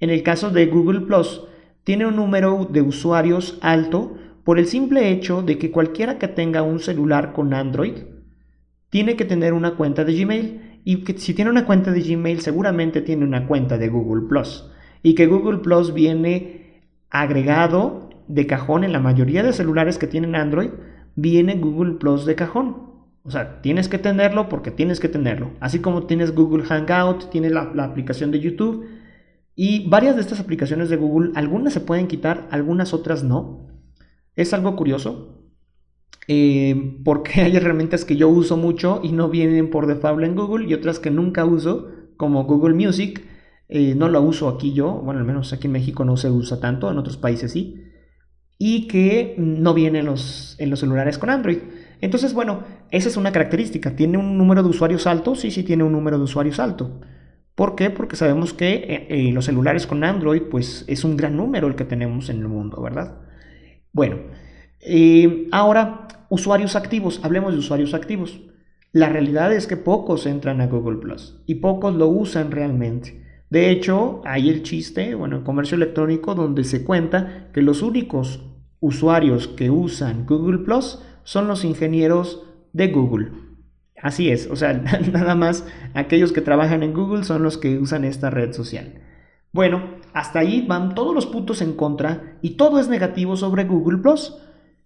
En 0.00 0.10
el 0.10 0.22
caso 0.22 0.50
de 0.50 0.66
Google 0.66 1.00
Plus, 1.00 1.44
tiene 1.82 2.04
un 2.04 2.16
número 2.16 2.68
de 2.70 2.82
usuarios 2.82 3.56
alto 3.62 4.18
por 4.44 4.58
el 4.58 4.66
simple 4.66 5.10
hecho 5.10 5.40
de 5.40 5.56
que 5.56 5.70
cualquiera 5.70 6.18
que 6.18 6.28
tenga 6.28 6.60
un 6.60 6.78
celular 6.78 7.32
con 7.32 7.54
Android 7.54 7.94
tiene 8.90 9.16
que 9.16 9.24
tener 9.24 9.54
una 9.54 9.76
cuenta 9.76 10.04
de 10.04 10.12
Gmail 10.12 10.80
y 10.84 11.04
que 11.04 11.16
si 11.16 11.32
tiene 11.32 11.50
una 11.50 11.64
cuenta 11.64 11.90
de 11.90 12.02
Gmail 12.02 12.42
seguramente 12.42 13.00
tiene 13.00 13.24
una 13.24 13.46
cuenta 13.46 13.78
de 13.78 13.88
Google 13.88 14.28
Plus 14.28 14.70
y 15.02 15.14
que 15.14 15.26
Google 15.26 15.60
Plus 15.60 15.94
viene 15.94 16.82
agregado 17.08 18.11
de 18.28 18.46
cajón 18.46 18.84
en 18.84 18.92
la 18.92 19.00
mayoría 19.00 19.42
de 19.42 19.52
celulares 19.52 19.98
que 19.98 20.06
tienen 20.06 20.34
Android, 20.34 20.70
viene 21.14 21.58
Google 21.58 21.94
Plus 21.94 22.26
de 22.26 22.34
cajón. 22.34 22.92
O 23.24 23.30
sea, 23.30 23.62
tienes 23.62 23.88
que 23.88 23.98
tenerlo 23.98 24.48
porque 24.48 24.70
tienes 24.70 24.98
que 24.98 25.08
tenerlo. 25.08 25.52
Así 25.60 25.78
como 25.78 26.06
tienes 26.06 26.34
Google 26.34 26.64
Hangout, 26.64 27.30
tienes 27.30 27.52
la, 27.52 27.70
aplicación 27.84 28.30
de 28.32 28.40
YouTube. 28.40 28.86
Y 29.54 29.88
varias 29.88 30.16
de 30.16 30.22
estas 30.22 30.40
aplicaciones 30.40 30.88
de 30.88 30.96
Google, 30.96 31.30
algunas 31.34 31.72
se 31.72 31.80
pueden 31.80 32.08
quitar, 32.08 32.48
algunas 32.50 32.94
otras 32.94 33.22
no. 33.22 33.68
Es 34.34 34.52
algo 34.54 34.74
curioso. 34.74 35.38
Eh, 36.26 37.00
porque 37.04 37.42
hay 37.42 37.56
herramientas 37.56 38.04
que 38.04 38.16
yo 38.16 38.28
uso 38.28 38.56
mucho 38.56 39.00
y 39.02 39.12
no 39.12 39.28
vienen 39.28 39.70
por 39.70 39.86
default 39.86 40.24
en 40.24 40.34
Google 40.34 40.66
y 40.68 40.74
otras 40.74 40.98
que 40.98 41.10
nunca 41.10 41.44
uso, 41.44 41.88
como 42.16 42.44
Google 42.44 42.74
Music. 42.74 43.24
Eh, 43.68 43.94
no 43.94 44.08
lo 44.08 44.20
uso 44.20 44.48
aquí 44.48 44.72
yo, 44.72 45.00
bueno, 45.04 45.20
al 45.20 45.26
menos 45.26 45.52
aquí 45.52 45.66
en 45.66 45.72
México 45.72 46.04
no 46.04 46.16
se 46.16 46.30
usa 46.30 46.60
tanto, 46.60 46.90
en 46.90 46.98
otros 46.98 47.16
países 47.16 47.52
sí 47.52 47.91
y 48.64 48.86
que 48.86 49.34
no 49.38 49.74
viene 49.74 49.98
en 49.98 50.06
los, 50.06 50.54
en 50.60 50.70
los 50.70 50.78
celulares 50.78 51.18
con 51.18 51.30
Android. 51.30 51.58
Entonces, 52.00 52.32
bueno, 52.32 52.62
esa 52.92 53.08
es 53.08 53.16
una 53.16 53.32
característica. 53.32 53.96
¿Tiene 53.96 54.18
un 54.18 54.38
número 54.38 54.62
de 54.62 54.68
usuarios 54.68 55.08
alto? 55.08 55.34
Sí, 55.34 55.50
sí 55.50 55.64
tiene 55.64 55.82
un 55.82 55.90
número 55.90 56.16
de 56.16 56.22
usuarios 56.22 56.60
alto. 56.60 57.00
¿Por 57.56 57.74
qué? 57.74 57.90
Porque 57.90 58.14
sabemos 58.14 58.52
que 58.52 58.72
eh, 58.74 59.06
eh, 59.10 59.32
los 59.32 59.46
celulares 59.46 59.88
con 59.88 60.04
Android, 60.04 60.42
pues 60.42 60.84
es 60.86 61.02
un 61.02 61.16
gran 61.16 61.36
número 61.36 61.66
el 61.66 61.74
que 61.74 61.84
tenemos 61.84 62.30
en 62.30 62.38
el 62.38 62.46
mundo, 62.46 62.80
¿verdad? 62.80 63.18
Bueno, 63.92 64.18
eh, 64.80 65.48
ahora, 65.50 66.06
usuarios 66.28 66.76
activos. 66.76 67.18
Hablemos 67.24 67.54
de 67.54 67.58
usuarios 67.58 67.94
activos. 67.94 68.42
La 68.92 69.08
realidad 69.08 69.52
es 69.52 69.66
que 69.66 69.76
pocos 69.76 70.24
entran 70.24 70.60
a 70.60 70.68
Google 70.68 70.98
Plus 70.98 71.42
y 71.46 71.56
pocos 71.56 71.96
lo 71.96 72.06
usan 72.06 72.52
realmente. 72.52 73.24
De 73.50 73.70
hecho, 73.70 74.22
hay 74.24 74.50
el 74.50 74.62
chiste, 74.62 75.16
bueno, 75.16 75.38
en 75.38 75.42
comercio 75.42 75.74
electrónico, 75.74 76.36
donde 76.36 76.62
se 76.62 76.84
cuenta 76.84 77.50
que 77.52 77.60
los 77.60 77.82
únicos 77.82 78.51
usuarios 78.82 79.48
que 79.48 79.70
usan 79.70 80.26
Google 80.26 80.58
Plus 80.58 80.98
son 81.22 81.48
los 81.48 81.64
ingenieros 81.64 82.42
de 82.74 82.88
Google. 82.88 83.30
Así 84.02 84.30
es, 84.30 84.48
o 84.50 84.56
sea, 84.56 84.72
nada 85.12 85.34
más 85.34 85.64
aquellos 85.94 86.32
que 86.32 86.42
trabajan 86.42 86.82
en 86.82 86.92
Google 86.92 87.24
son 87.24 87.42
los 87.42 87.56
que 87.56 87.78
usan 87.78 88.04
esta 88.04 88.28
red 88.28 88.52
social. 88.52 89.00
Bueno, 89.52 89.82
hasta 90.12 90.40
ahí 90.40 90.66
van 90.66 90.94
todos 90.94 91.14
los 91.14 91.26
puntos 91.26 91.62
en 91.62 91.74
contra 91.74 92.36
y 92.42 92.50
todo 92.56 92.80
es 92.80 92.88
negativo 92.88 93.36
sobre 93.36 93.64
Google 93.64 93.98
Plus. 93.98 94.36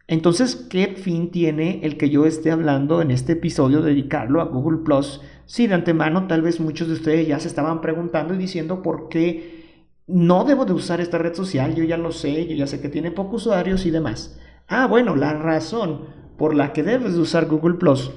Entonces, 0.08 0.54
¿qué 0.54 0.94
fin 0.96 1.30
tiene 1.30 1.80
el 1.82 1.96
que 1.96 2.10
yo 2.10 2.26
esté 2.26 2.50
hablando 2.50 3.00
en 3.00 3.10
este 3.10 3.32
episodio 3.32 3.80
dedicarlo 3.80 4.40
a 4.40 4.44
Google 4.44 4.84
Plus? 4.84 5.22
Si 5.46 5.66
de 5.66 5.74
antemano 5.74 6.26
tal 6.26 6.42
vez 6.42 6.60
muchos 6.60 6.88
de 6.88 6.94
ustedes 6.94 7.26
ya 7.26 7.40
se 7.40 7.48
estaban 7.48 7.80
preguntando 7.80 8.34
y 8.34 8.38
diciendo 8.38 8.82
por 8.82 9.08
qué 9.08 9.65
no 10.06 10.44
debo 10.44 10.64
de 10.64 10.72
usar 10.72 11.00
esta 11.00 11.18
red 11.18 11.34
social, 11.34 11.74
yo 11.74 11.84
ya 11.84 11.96
lo 11.96 12.12
sé, 12.12 12.46
yo 12.46 12.54
ya 12.54 12.66
sé 12.66 12.80
que 12.80 12.88
tiene 12.88 13.10
pocos 13.10 13.46
usuarios 13.46 13.86
y 13.86 13.90
demás. 13.90 14.38
Ah, 14.68 14.86
bueno, 14.86 15.16
la 15.16 15.32
razón 15.34 16.06
por 16.36 16.54
la 16.54 16.72
que 16.72 16.82
debes 16.82 17.14
de 17.14 17.20
usar 17.20 17.46
Google 17.46 17.74
Plus 17.74 18.12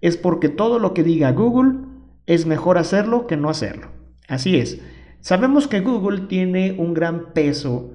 es 0.00 0.16
porque 0.16 0.48
todo 0.48 0.78
lo 0.78 0.94
que 0.94 1.04
diga 1.04 1.32
Google 1.32 1.80
es 2.26 2.46
mejor 2.46 2.78
hacerlo 2.78 3.26
que 3.26 3.36
no 3.36 3.50
hacerlo. 3.50 3.88
Así 4.28 4.56
es. 4.56 4.80
Sabemos 5.20 5.66
que 5.66 5.80
Google 5.80 6.22
tiene 6.22 6.76
un 6.78 6.94
gran 6.94 7.32
peso 7.32 7.92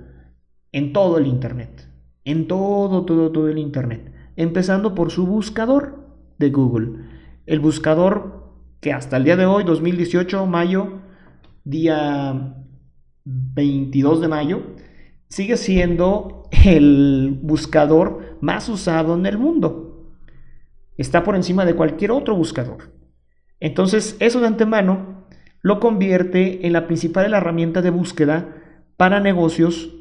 en 0.72 0.94
todo 0.94 1.18
el 1.18 1.28
Internet. 1.28 1.88
En 2.26 2.48
todo, 2.48 3.06
todo, 3.06 3.32
todo 3.32 3.48
el 3.50 3.58
Internet. 3.58 4.12
Empezando 4.36 4.96
por 4.96 5.12
su 5.12 5.26
buscador 5.26 6.00
de 6.40 6.50
Google. 6.50 7.06
El 7.46 7.60
buscador 7.60 8.52
que 8.80 8.92
hasta 8.92 9.18
el 9.18 9.24
día 9.24 9.38
de 9.38 9.46
hoy, 9.46 9.64
2018, 9.64 10.46
mayo, 10.46 11.00
día 11.64 12.62
22 13.25 14.22
de 14.22 14.27
mayo, 14.27 14.63
sigue 15.30 15.58
siendo 15.58 16.50
el 16.65 17.39
buscador 17.42 18.38
más 18.42 18.70
usado 18.70 19.15
en 19.15 19.25
el 19.25 19.38
mundo. 19.38 20.13
Está 20.98 21.24
por 21.24 21.36
encima 21.36 21.65
de 21.65 21.75
cualquier 21.75 22.12
otro 22.12 22.36
buscador. 22.36 22.94
Entonces, 23.60 24.18
eso 24.20 24.42
de 24.42 24.48
antemano 24.48 25.27
lo 25.62 25.80
convierte 25.80 26.68
en 26.68 26.74
la 26.74 26.86
principal 26.86 27.34
herramienta 27.34 27.82
de 27.82 27.89
búsqueda 27.89 28.56
para 28.98 29.20
negocios 29.20 29.96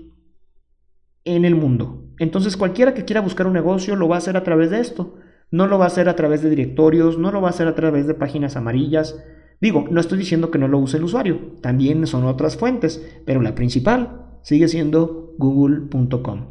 en 1.24 1.44
el 1.44 1.54
mundo. 1.54 2.04
Entonces, 2.18 2.56
cualquiera 2.56 2.94
que 2.94 3.04
quiera 3.04 3.20
buscar 3.20 3.46
un 3.46 3.52
negocio 3.52 3.96
lo 3.96 4.08
va 4.08 4.16
a 4.16 4.18
hacer 4.18 4.36
a 4.36 4.42
través 4.42 4.70
de 4.70 4.80
esto. 4.80 5.14
No 5.50 5.66
lo 5.66 5.78
va 5.78 5.84
a 5.84 5.88
hacer 5.88 6.08
a 6.08 6.16
través 6.16 6.42
de 6.42 6.50
directorios, 6.50 7.18
no 7.18 7.30
lo 7.30 7.40
va 7.40 7.48
a 7.48 7.50
hacer 7.50 7.68
a 7.68 7.74
través 7.74 8.06
de 8.06 8.14
páginas 8.14 8.56
amarillas. 8.56 9.22
Digo, 9.62 9.86
no 9.88 10.00
estoy 10.00 10.18
diciendo 10.18 10.50
que 10.50 10.58
no 10.58 10.66
lo 10.66 10.78
use 10.78 10.96
el 10.96 11.04
usuario, 11.04 11.38
también 11.60 12.04
son 12.08 12.24
otras 12.24 12.56
fuentes, 12.56 13.00
pero 13.24 13.40
la 13.40 13.54
principal 13.54 14.26
sigue 14.42 14.66
siendo 14.66 15.34
google.com. 15.38 16.46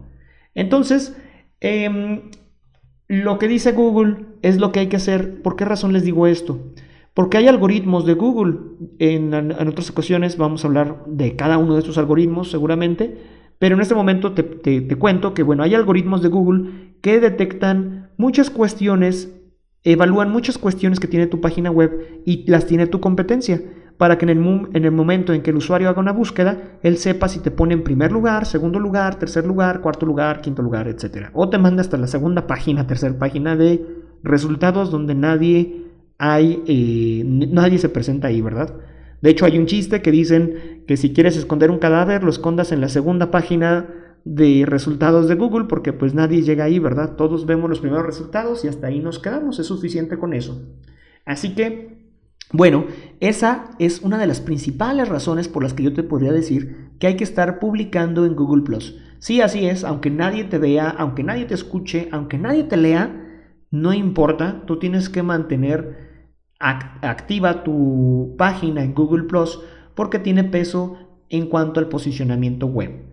Entonces, 0.56 1.18
em, 1.60 2.22
lo 3.10 3.38
que 3.38 3.50
dice 3.50 3.74
Google 3.74 4.27
es 4.41 4.62
lo 4.62 4.72
que 4.72 4.80
hay 4.80 4.88
que 4.88 4.96
hacer. 4.96 5.41
¿Por 5.41 5.58
qué 5.58 5.65
razón 5.65 5.91
les 5.91 6.06
digo 6.06 6.25
esto? 6.25 6.72
Porque 7.13 7.38
hay 7.38 7.50
algoritmos 7.50 8.06
de 8.06 8.13
Google. 8.13 8.60
En, 9.00 9.34
otras 9.34 9.89
ocasiones 9.89 10.38
vamos 10.38 10.63
a 10.63 10.70
hablar 10.70 11.03
de 11.06 11.36
cada 11.36 11.58
uno 11.58 11.74
de 11.74 11.80
estos 11.80 11.98
algoritmos 11.98 12.50
seguramente. 12.50 13.18
Pero 13.60 13.75
en 13.75 13.82
este 13.82 13.94
momento 13.94 14.32
te, 14.32 14.44
te, 14.44 14.96
cuento 14.96 15.34
que, 15.34 15.44
bueno, 15.44 15.63
hay 15.63 15.75
algoritmos 15.75 16.22
de 16.22 16.30
Google 16.30 16.94
que 17.01 17.20
detectan 17.20 18.10
muchas 18.15 18.50
cuestiones, 18.50 19.38
evalúan 19.84 20.32
muchas 20.32 20.58
cuestiones 20.58 21.00
que 21.00 21.08
tiene 21.08 21.28
tu 21.28 21.42
página 21.42 21.72
web 21.72 22.22
y 22.26 22.50
las 22.50 22.66
tiene 22.66 22.88
tu 22.88 23.00
competencia 23.00 23.62
para 23.98 24.18
que 24.18 24.26
en 24.26 24.30
el, 24.30 24.68
en 24.74 24.86
el, 24.86 24.92
momento 24.92 25.32
en 25.32 25.44
que 25.44 25.52
el 25.52 25.58
usuario 25.58 25.88
haga 25.88 26.00
una 26.00 26.12
búsqueda, 26.12 26.80
él 26.82 26.98
sepa 26.98 27.28
si 27.28 27.40
te 27.40 27.52
pone 27.52 27.76
en 27.76 27.84
primer 27.84 28.12
lugar, 28.12 28.48
segundo 28.48 28.80
lugar, 28.80 29.20
tercer 29.20 29.46
lugar, 29.46 29.82
cuarto 29.82 30.08
lugar, 30.08 30.42
quinto 30.42 30.64
lugar, 30.64 30.88
etc. 30.88 31.30
O 31.34 31.50
te 31.50 31.60
manda 31.60 31.82
hasta 31.82 31.98
la 31.98 32.08
segunda 32.08 32.48
página, 32.48 32.88
tercera 32.88 33.18
página 33.18 33.56
de 33.56 33.86
resultados 34.24 34.90
donde 34.90 35.14
nadie 35.14 35.86
hay, 36.18 36.64
eh, 36.66 37.24
nadie 37.26 37.78
se 37.78 37.90
presenta 37.90 38.30
ahí, 38.30 38.42
¿verdad? 38.42 38.74
De 39.22 39.30
hecho, 39.30 39.46
hay 39.46 39.60
un 39.60 39.68
chiste 39.68 40.02
que 40.02 40.10
dicen 40.10 40.84
que 40.88 40.98
si 40.98 41.14
quieres 41.14 41.38
esconder 41.38 41.70
un 41.70 41.78
cadáver, 41.78 42.24
lo 42.24 42.32
escondas 42.32 42.72
en 42.72 42.82
la 42.82 42.90
segunda 42.90 43.30
página 43.30 43.86
de 44.24 44.66
resultados 44.66 45.28
de 45.28 45.36
Google, 45.36 45.66
porque 45.66 45.94
pues 45.94 46.13
nadie 46.13 46.42
llega 46.42 46.66
ahí, 46.66 46.80
¿verdad? 46.80 47.16
Todos 47.16 47.46
vemos 47.46 47.70
los 47.70 47.80
primeros 47.80 48.06
resultados 48.06 48.63
y 48.63 48.68
hasta 48.68 48.88
ahí 48.88 49.00
nos 49.00 49.20
quedamos, 49.20 49.60
es 49.60 49.68
suficiente 49.68 50.18
con 50.18 50.34
eso. 50.34 50.62
Así 51.25 51.56
que, 51.56 52.12
bueno, 52.51 52.86
esa 53.20 53.72
es 53.80 54.01
una 54.01 54.18
de 54.18 54.28
las 54.28 54.42
principales 54.42 55.10
razones 55.10 55.48
por 55.48 55.63
las 55.63 55.74
que 55.74 55.84
yo 55.84 55.94
te 55.94 56.04
podría 56.04 56.32
decir 56.32 56.92
que 57.00 57.08
hay 57.08 57.16
que 57.16 57.24
estar 57.24 57.60
publicando 57.60 58.25
en 58.25 58.36
Google 58.36 58.63
Plus. 58.63 58.98
Sí, 59.20 59.42
así 59.42 59.66
es, 59.66 59.84
aunque 59.84 60.10
nadie 60.10 60.44
te 60.46 60.58
vea, 60.58 60.90
aunque 60.90 61.24
nadie 61.24 61.46
te 61.46 61.54
escuche, 61.54 62.10
aunque 62.12 62.38
nadie 62.38 62.63
te 62.63 62.78
lea, 62.78 63.46
no 63.70 63.94
importa, 63.94 64.63
tú 64.66 64.80
tienes 64.80 65.10
que 65.10 65.24
mantener 65.24 66.12
activa 66.60 67.63
tu 67.63 68.36
página 68.38 68.84
en 68.84 68.94
Google 68.94 69.24
Plus 69.24 69.60
porque 69.96 70.20
tiene 70.20 70.44
peso 70.44 70.98
en 71.30 71.48
cuanto 71.48 71.80
al 71.80 71.88
posicionamiento 71.88 72.68
web. 72.68 73.11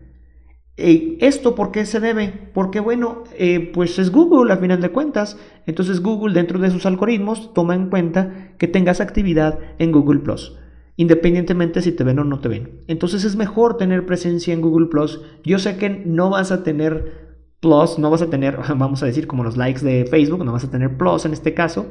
Eh, 0.81 1.19
¿Esto 1.21 1.57
por 1.57 1.73
qué 1.73 1.85
se 1.85 1.99
debe? 1.99 2.33
Porque 2.55 2.79
bueno, 2.79 3.25
eh, 3.37 3.73
pues 3.75 3.99
es 3.99 4.13
Google 4.13 4.53
a 4.53 4.59
final 4.59 4.81
de 4.81 4.91
cuentas. 4.91 5.37
Entonces 5.67 6.01
Google 6.01 6.35
dentro 6.35 6.61
de 6.61 6.71
sus 6.71 6.87
algoritmos 6.87 7.53
toma 7.53 7.75
en 7.75 7.91
cuenta 7.91 8.53
que 8.59 8.69
tengas 8.69 9.01
actividad 9.01 9.59
en 9.79 9.91
Google 9.91 10.21
Plus. 10.21 10.57
Independientemente 10.95 11.83
si 11.83 11.91
te 11.91 12.05
ven 12.05 12.21
o 12.21 12.25
no 12.25 12.39
te 12.39 12.49
ven. 12.49 12.83
Entonces 12.87 13.25
es 13.25 13.35
mejor 13.35 13.77
tener 13.77 14.07
presencia 14.07 14.55
en 14.55 14.61
Google 14.61 14.87
Plus. 14.87 15.21
Yo 15.43 15.59
sé 15.59 15.79
que 15.79 15.91
no 15.91 16.31
vas 16.31 16.53
a 16.53 16.63
tener 16.63 17.29
Plus, 17.59 17.99
no 17.99 18.09
vas 18.09 18.23
a 18.23 18.31
tener, 18.31 18.57
vamos 18.77 19.03
a 19.03 19.07
decir, 19.07 19.27
como 19.27 19.43
los 19.43 19.57
likes 19.57 19.85
de 19.85 20.07
Facebook, 20.07 20.45
no 20.45 20.53
vas 20.53 20.65
a 20.65 20.71
tener 20.71 20.97
Plus 20.97 21.25
en 21.25 21.33
este 21.33 21.55
caso, 21.55 21.91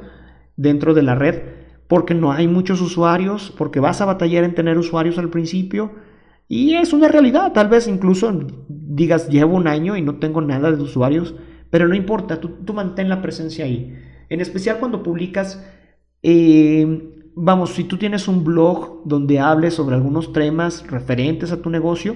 dentro 0.55 0.93
de 0.93 1.03
la 1.03 1.13
red 1.13 1.41
porque 1.87 2.13
no 2.13 2.31
hay 2.31 2.47
muchos 2.47 2.81
usuarios, 2.81 3.53
porque 3.57 3.79
vas 3.79 4.01
a 4.01 4.05
batallar 4.05 4.43
en 4.43 4.55
tener 4.55 4.77
usuarios 4.77 5.17
al 5.17 5.29
principio 5.29 5.91
y 6.47 6.75
es 6.75 6.93
una 6.93 7.07
realidad, 7.07 7.51
tal 7.53 7.67
vez 7.67 7.87
incluso 7.87 8.47
digas 8.69 9.29
llevo 9.29 9.55
un 9.55 9.67
año 9.67 9.97
y 9.97 10.01
no 10.01 10.15
tengo 10.15 10.41
nada 10.41 10.71
de 10.71 10.81
usuarios, 10.81 11.35
pero 11.69 11.87
no 11.87 11.95
importa, 11.95 12.39
tú, 12.39 12.73
mantén 12.73 13.09
la 13.09 13.21
presencia 13.21 13.65
ahí. 13.65 13.95
En 14.29 14.39
especial 14.39 14.77
cuando 14.79 15.03
publicas, 15.03 15.63
eh, 16.23 17.13
vamos, 17.35 17.71
si 17.71 17.83
tú 17.83 17.97
tienes 17.97 18.27
un 18.27 18.43
blog 18.43 19.01
donde 19.05 19.39
hables 19.39 19.73
sobre 19.73 19.95
algunos 19.95 20.31
temas 20.31 20.85
referentes 20.87 21.51
a 21.51 21.61
tu 21.61 21.69
negocio, 21.69 22.15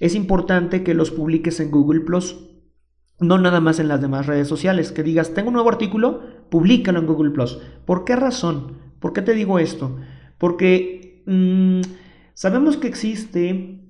es 0.00 0.14
importante 0.14 0.84
que 0.84 0.94
los 0.94 1.10
publiques 1.10 1.58
en 1.60 1.70
Google 1.70 2.00
Plus 2.00 2.48
no 3.20 3.38
nada 3.38 3.60
más 3.60 3.80
en 3.80 3.88
las 3.88 4.00
demás 4.00 4.26
redes 4.26 4.46
sociales, 4.46 4.92
que 4.92 5.02
digas, 5.02 5.34
tengo 5.34 5.48
un 5.48 5.54
nuevo 5.54 5.70
artículo, 5.70 6.22
públicalo 6.50 7.00
en 7.00 7.06
Google 7.06 7.30
Plus. 7.30 7.58
¿Por 7.84 8.04
qué 8.04 8.14
razón? 8.14 8.78
¿Por 9.00 9.12
qué 9.12 9.22
te 9.22 9.34
digo 9.34 9.58
esto? 9.58 9.96
Porque 10.38 11.22
mm, 11.26 11.80
sabemos 12.38 12.76
que 12.76 12.86
existe, 12.86 13.80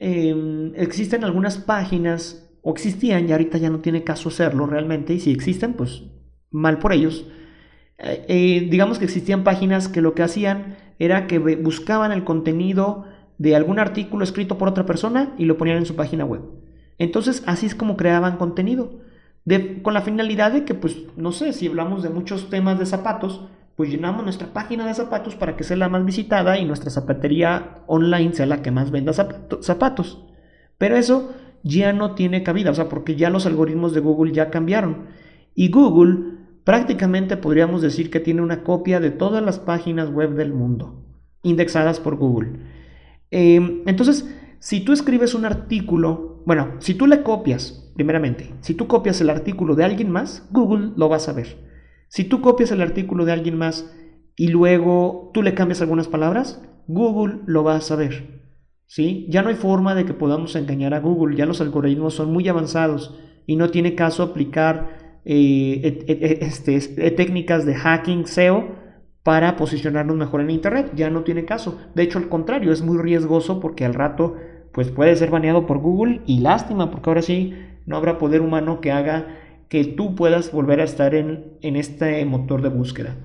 em, 0.00 0.72
existen 0.74 1.22
algunas 1.22 1.58
páginas, 1.58 2.50
o 2.60 2.72
existían, 2.72 3.28
y 3.28 3.32
ahorita 3.32 3.56
ya 3.58 3.70
no 3.70 3.78
tiene 3.78 4.02
caso 4.02 4.30
hacerlo 4.30 4.66
realmente, 4.66 5.14
y 5.14 5.20
si 5.20 5.30
existen, 5.30 5.74
pues 5.74 6.02
mal 6.50 6.80
por 6.80 6.92
ellos. 6.92 7.24
Eh, 7.98 8.24
eh, 8.26 8.68
digamos 8.68 8.98
que 8.98 9.04
existían 9.04 9.44
páginas 9.44 9.86
que 9.86 10.00
lo 10.00 10.12
que 10.14 10.24
hacían 10.24 10.76
era 10.98 11.28
que 11.28 11.38
buscaban 11.38 12.10
el 12.10 12.24
contenido 12.24 13.04
de 13.38 13.54
algún 13.54 13.78
artículo 13.78 14.24
escrito 14.24 14.58
por 14.58 14.68
otra 14.68 14.84
persona 14.84 15.32
y 15.38 15.44
lo 15.44 15.56
ponían 15.56 15.76
en 15.76 15.86
su 15.86 15.94
página 15.94 16.24
web. 16.24 16.42
Entonces, 16.98 17.44
así 17.46 17.66
es 17.66 17.76
como 17.76 17.96
creaban 17.96 18.38
contenido. 18.38 19.06
con 19.82 19.94
la 19.94 20.02
finalidad 20.02 20.52
de 20.52 20.64
que, 20.64 20.74
pues, 20.74 20.96
no 21.16 21.30
sé, 21.30 21.52
si 21.52 21.68
hablamos 21.68 22.02
de 22.02 22.10
muchos 22.10 22.50
temas 22.50 22.78
de 22.78 22.86
zapatos, 22.86 23.48
pues 23.78 23.90
llenamos 23.90 24.24
nuestra 24.24 24.52
página 24.52 24.88
de 24.88 24.94
zapatos 24.94 25.36
para 25.36 25.54
que 25.56 25.62
sea 25.62 25.76
la 25.76 25.88
más 25.88 26.04
visitada 26.04 26.58
y 26.58 26.64
nuestra 26.64 26.90
zapatería 26.90 27.76
online 27.86 28.32
sea 28.32 28.44
la 28.44 28.60
que 28.60 28.72
más 28.72 28.90
venda 28.90 29.12
zapatos. 29.12 30.24
Pero 30.78 30.96
eso 30.96 31.32
ya 31.62 31.92
no 31.92 32.16
tiene 32.16 32.42
cabida, 32.42 32.72
o 32.72 32.74
sea, 32.74 32.88
porque 32.88 33.14
ya 33.14 33.30
los 33.30 33.46
algoritmos 33.46 33.94
de 33.94 34.00
Google 34.00 34.32
ya 34.32 34.50
cambiaron. 34.50 35.06
Y 35.54 35.70
Google 35.70 36.38
prácticamente 36.64 37.36
podríamos 37.36 37.80
decir 37.80 38.10
que 38.10 38.18
tiene 38.18 38.42
una 38.42 38.64
copia 38.64 38.98
de 38.98 39.12
todas 39.12 39.44
las 39.44 39.60
páginas 39.60 40.10
web 40.10 40.34
del 40.34 40.52
mundo, 40.52 41.04
indexadas 41.44 42.00
por 42.00 42.16
Google. 42.16 42.58
Em, 43.30 43.82
entonces, 43.86 44.28
si 44.58 44.80
tú 44.80 44.92
escribes 44.92 45.36
un 45.36 45.44
artículo, 45.44 46.42
bueno, 46.46 46.72
si 46.80 46.94
tú 46.94 47.06
le 47.06 47.22
copias, 47.22 47.92
primeramente, 47.94 48.54
si 48.60 48.74
tú 48.74 48.88
copias 48.88 49.20
el 49.20 49.30
artículo 49.30 49.76
de 49.76 49.84
alguien 49.84 50.10
más, 50.10 50.48
Google 50.50 50.90
lo 50.96 51.08
va 51.08 51.18
a 51.18 51.20
saber. 51.20 51.67
Si 52.08 52.24
tú 52.24 52.40
copias 52.40 52.70
el 52.70 52.80
artículo 52.80 53.24
de 53.24 53.32
alguien 53.32 53.56
más 53.56 53.94
y 54.36 54.48
luego 54.48 55.30
tú 55.34 55.42
le 55.42 55.54
cambias 55.54 55.80
algunas 55.80 56.08
palabras, 56.08 56.62
Google 56.86 57.40
lo 57.46 57.64
va 57.64 57.76
a 57.76 57.80
saber. 57.80 58.38
¿Sí? 58.86 59.26
Ya 59.28 59.42
no 59.42 59.50
hay 59.50 59.54
forma 59.54 59.94
de 59.94 60.06
que 60.06 60.14
podamos 60.14 60.56
engañar 60.56 60.94
a 60.94 61.00
Google, 61.00 61.36
ya 61.36 61.44
los 61.44 61.60
algoritmos 61.60 62.14
son 62.14 62.32
muy 62.32 62.48
avanzados 62.48 63.14
y 63.46 63.56
no 63.56 63.70
tiene 63.70 63.94
caso 63.94 64.22
aplicar 64.22 65.20
eh, 65.26 66.38
este, 66.40 66.80
técnicas 67.10 67.66
de 67.66 67.74
hacking 67.74 68.26
SEO 68.26 68.76
para 69.22 69.56
posicionarnos 69.56 70.16
mejor 70.16 70.40
en 70.40 70.48
Internet. 70.50 70.92
Ya 70.94 71.10
no 71.10 71.22
tiene 71.22 71.44
caso. 71.44 71.78
De 71.94 72.02
hecho, 72.02 72.18
al 72.18 72.30
contrario, 72.30 72.72
es 72.72 72.80
muy 72.80 72.96
riesgoso 72.96 73.60
porque 73.60 73.84
al 73.84 73.92
rato 73.92 74.36
pues 74.72 74.90
puede 74.90 75.16
ser 75.16 75.30
baneado 75.30 75.66
por 75.66 75.78
Google 75.78 76.22
y 76.24 76.40
lástima 76.40 76.90
porque 76.90 77.10
ahora 77.10 77.22
sí 77.22 77.52
no 77.84 77.96
habrá 77.96 78.16
poder 78.16 78.40
humano 78.40 78.80
que 78.80 78.92
haga 78.92 79.26
que 79.68 79.84
tú 79.84 80.14
puedas 80.14 80.50
volver 80.52 80.80
a 80.80 80.84
estar 80.84 81.14
en, 81.14 81.58
este 81.60 82.24
motor 82.24 82.62
de 82.62 82.68
búsqueda. 82.68 83.16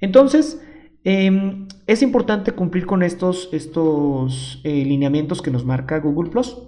Entonces, 0.00 0.60
em, 1.04 1.68
es 1.86 2.02
importante 2.02 2.52
cumplir 2.52 2.86
con 2.86 3.02
estos, 3.02 3.48
estos 3.52 4.60
eh, 4.64 4.84
lineamientos 4.84 5.42
que 5.42 5.50
nos 5.50 5.64
marca 5.64 6.00
Google 6.00 6.30
Plus. 6.30 6.58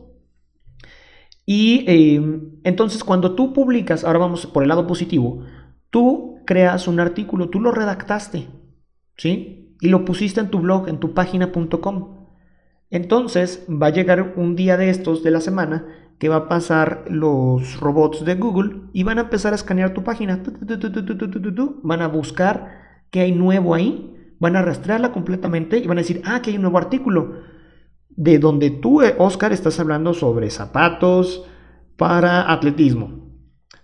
Y 1.45 1.85
em, 1.89 2.61
entonces 2.63 3.03
cuando 3.03 3.35
tú 3.35 3.53
publicas, 3.53 4.05
ahora 4.05 4.21
vamos 4.21 4.47
por 4.47 4.63
el 4.63 4.69
lado 4.69 4.87
positivo, 4.87 5.45
tú 5.91 6.37
creas 6.47 6.87
un 6.87 7.01
artículo, 7.01 7.49
tú 7.51 7.61
lo 7.61 7.73
redactaste, 7.73 8.47
¿sí? 9.17 9.77
Y 9.81 9.89
lo 9.89 10.05
pusiste 10.05 10.41
en 10.41 10.51
tu 10.51 10.61
blog, 10.61 10.89
en 10.89 11.01
tu 11.01 11.15
página.com. 11.15 12.29
Entonces 12.91 13.67
va 13.69 13.89
a 13.89 13.93
llegar 13.93 14.35
un 14.37 14.55
día 14.55 14.77
de 14.77 14.91
estos 14.91 15.23
de 15.23 15.31
la 15.31 15.41
semana 15.41 15.87
que 16.21 16.29
va 16.29 16.37
a 16.37 16.49
pasar 16.49 17.07
los 17.09 17.81
robots 17.81 18.27
de 18.27 18.35
Google 18.35 18.83
y 18.93 19.05
van 19.05 19.17
a 19.17 19.23
empezar 19.23 19.55
a 19.55 19.57
escanear 19.57 19.95
tu 19.95 20.05
página. 20.05 20.43
Van 21.83 22.03
a 22.03 22.09
buscar 22.09 22.69
qué 23.11 23.21
hay 23.21 23.33
nuevo 23.33 23.75
ahí, 23.75 24.35
van 24.39 24.55
a 24.55 24.61
rastrearla 24.63 25.13
completamente 25.13 25.79
y 25.79 25.87
van 25.87 25.97
a 25.97 26.03
decir, 26.03 26.21
ah, 26.27 26.43
que 26.43 26.51
hay 26.51 26.57
un 26.57 26.63
nuevo 26.63 26.77
artículo. 26.77 27.37
De 28.11 28.39
donde 28.39 28.69
tú, 28.69 29.01
eh, 29.01 29.15
Oscar, 29.17 29.55
estás 29.55 29.81
hablando 29.81 30.13
sobre 30.13 30.51
zapatos 30.51 31.47
para 31.97 32.53
atletismo. 32.53 33.31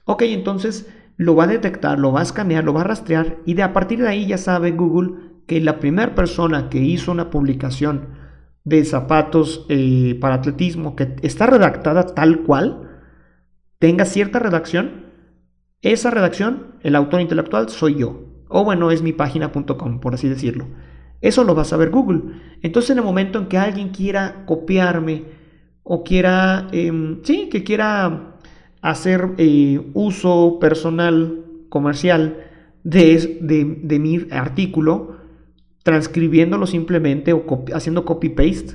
Ok, 0.04 0.22
entonces 0.22 0.92
lo 1.16 1.36
va 1.36 1.44
a 1.44 1.48
detectar, 1.48 1.98
lo 1.98 2.12
va 2.12 2.20
a 2.20 2.24
escanear, 2.24 2.64
lo 2.64 2.74
va 2.74 2.82
a 2.82 2.84
rastrear 2.84 3.38
y 3.46 3.54
de 3.54 3.62
a 3.62 3.72
partir 3.72 4.02
de 4.02 4.08
ahí 4.08 4.26
ya 4.26 4.36
sabe 4.36 4.72
Google 4.72 5.40
que 5.46 5.62
la 5.62 5.80
primera 5.80 6.14
persona 6.14 6.68
que 6.68 6.78
hizo 6.80 7.12
una 7.12 7.30
publicación 7.30 8.25
de 8.66 8.84
zapatos 8.84 9.64
eh, 9.68 10.18
para 10.20 10.34
atletismo 10.34 10.96
que 10.96 11.14
está 11.22 11.46
redactada 11.46 12.04
tal 12.04 12.40
cual, 12.40 12.98
tenga 13.78 14.04
cierta 14.04 14.40
redacción, 14.40 15.06
esa 15.82 16.10
redacción, 16.10 16.74
el 16.82 16.96
autor 16.96 17.20
intelectual 17.20 17.68
soy 17.68 17.94
yo. 17.94 18.24
O 18.48 18.64
bueno, 18.64 18.90
es 18.90 19.02
mi 19.02 19.12
página.com, 19.12 20.00
por 20.00 20.14
así 20.14 20.28
decirlo. 20.28 20.66
Eso 21.20 21.44
lo 21.44 21.54
va 21.54 21.62
a 21.62 21.66
saber 21.66 21.90
Google. 21.90 22.22
Entonces 22.60 22.90
en 22.90 22.98
el 22.98 23.04
momento 23.04 23.38
en 23.38 23.46
que 23.46 23.56
alguien 23.56 23.90
quiera 23.90 24.44
copiarme 24.46 25.26
o 25.84 26.02
quiera, 26.02 26.66
em, 26.72 27.22
sí, 27.22 27.48
que 27.48 27.62
quiera 27.62 28.36
hacer 28.82 29.34
eh, 29.38 29.92
uso 29.94 30.58
personal, 30.60 31.44
comercial 31.68 32.38
de, 32.82 33.78
de 33.80 33.98
mi 34.00 34.26
artículo, 34.32 35.15
transcribiéndolo 35.86 36.66
simplemente 36.66 37.32
o 37.32 37.64
haciendo 37.72 38.04
copy-paste, 38.04 38.74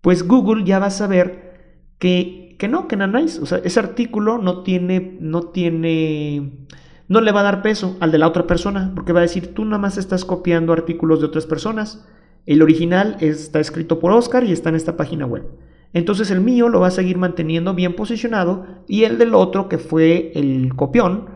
pues 0.00 0.26
Google 0.26 0.64
ya 0.64 0.80
va 0.80 0.86
a 0.86 0.90
saber 0.90 1.54
que, 2.00 2.56
que 2.58 2.66
no, 2.66 2.88
que 2.88 2.96
nice. 2.96 3.40
O 3.40 3.46
sea, 3.46 3.58
ese 3.58 3.78
artículo 3.78 4.38
no 4.38 4.64
tiene, 4.64 5.16
no 5.20 5.42
tiene, 5.42 6.66
no 7.06 7.20
le 7.20 7.30
va 7.30 7.38
a 7.38 7.44
dar 7.44 7.62
peso 7.62 7.96
al 8.00 8.10
de 8.10 8.18
la 8.18 8.26
otra 8.26 8.48
persona, 8.48 8.90
porque 8.96 9.12
va 9.12 9.20
a 9.20 9.22
decir, 9.22 9.54
tú 9.54 9.64
nada 9.64 9.78
más 9.78 9.96
estás 9.96 10.24
copiando 10.24 10.72
artículos 10.72 11.20
de 11.20 11.26
otras 11.26 11.46
personas. 11.46 12.04
El 12.46 12.62
original 12.62 13.16
está 13.20 13.60
escrito 13.60 14.00
por 14.00 14.10
Oscar 14.10 14.42
y 14.42 14.50
está 14.50 14.70
en 14.70 14.74
esta 14.74 14.96
página 14.96 15.26
web. 15.26 15.46
Entonces 15.92 16.32
el 16.32 16.40
mío 16.40 16.68
lo 16.68 16.80
va 16.80 16.88
a 16.88 16.90
seguir 16.90 17.16
manteniendo 17.16 17.74
bien 17.74 17.94
posicionado 17.94 18.66
y 18.88 19.04
el 19.04 19.18
del 19.18 19.36
otro, 19.36 19.68
que 19.68 19.78
fue 19.78 20.32
el 20.34 20.74
copión, 20.74 21.26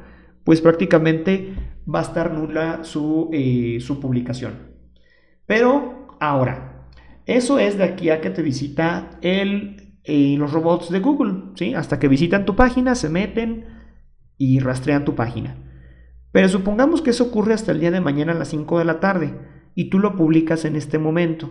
pues 0.43 0.61
prácticamente 0.61 1.55
va 1.89 2.01
a 2.01 2.03
estar 2.03 2.35
nula 2.35 2.81
su, 2.83 3.31
eh, 3.33 3.79
su 3.81 4.01
publicación. 4.01 4.68
Pero 5.49 6.07
ahora, 6.21 6.91
eso 7.25 7.59
es 7.59 7.79
de 7.79 7.85
aquí 7.85 8.11
a 8.11 8.21
que 8.21 8.29
te 8.29 8.43
visita 8.43 9.19
el, 9.23 9.99
eh, 10.05 10.37
los 10.39 10.53
robots 10.53 10.91
de 10.91 11.01
Google, 11.01 11.55
¿sí? 11.55 11.73
Hasta 11.75 11.99
que 11.99 12.07
visitan 12.07 12.45
tu 12.45 12.55
página, 12.55 12.95
se 12.95 13.09
meten 13.09 13.65
y 14.37 14.61
rastrean 14.61 15.07
tu 15.07 15.15
página. 15.15 15.57
Pero 16.33 16.51
supongamos 16.51 17.01
que 17.01 17.11
eso 17.11 17.25
ocurre 17.25 17.55
hasta 17.55 17.73
el 17.73 17.81
día 17.81 17.91
de 17.91 18.03
mañana 18.03 18.33
a 18.33 18.35
las 18.35 18.49
5 18.49 18.79
de 18.79 18.85
la 18.85 19.01
tarde 19.01 19.41
y 19.75 19.89
tú 19.89 19.99
lo 19.99 20.17
publicas 20.17 20.67
en 20.67 20.77
este 20.77 20.99
momento. 20.99 21.51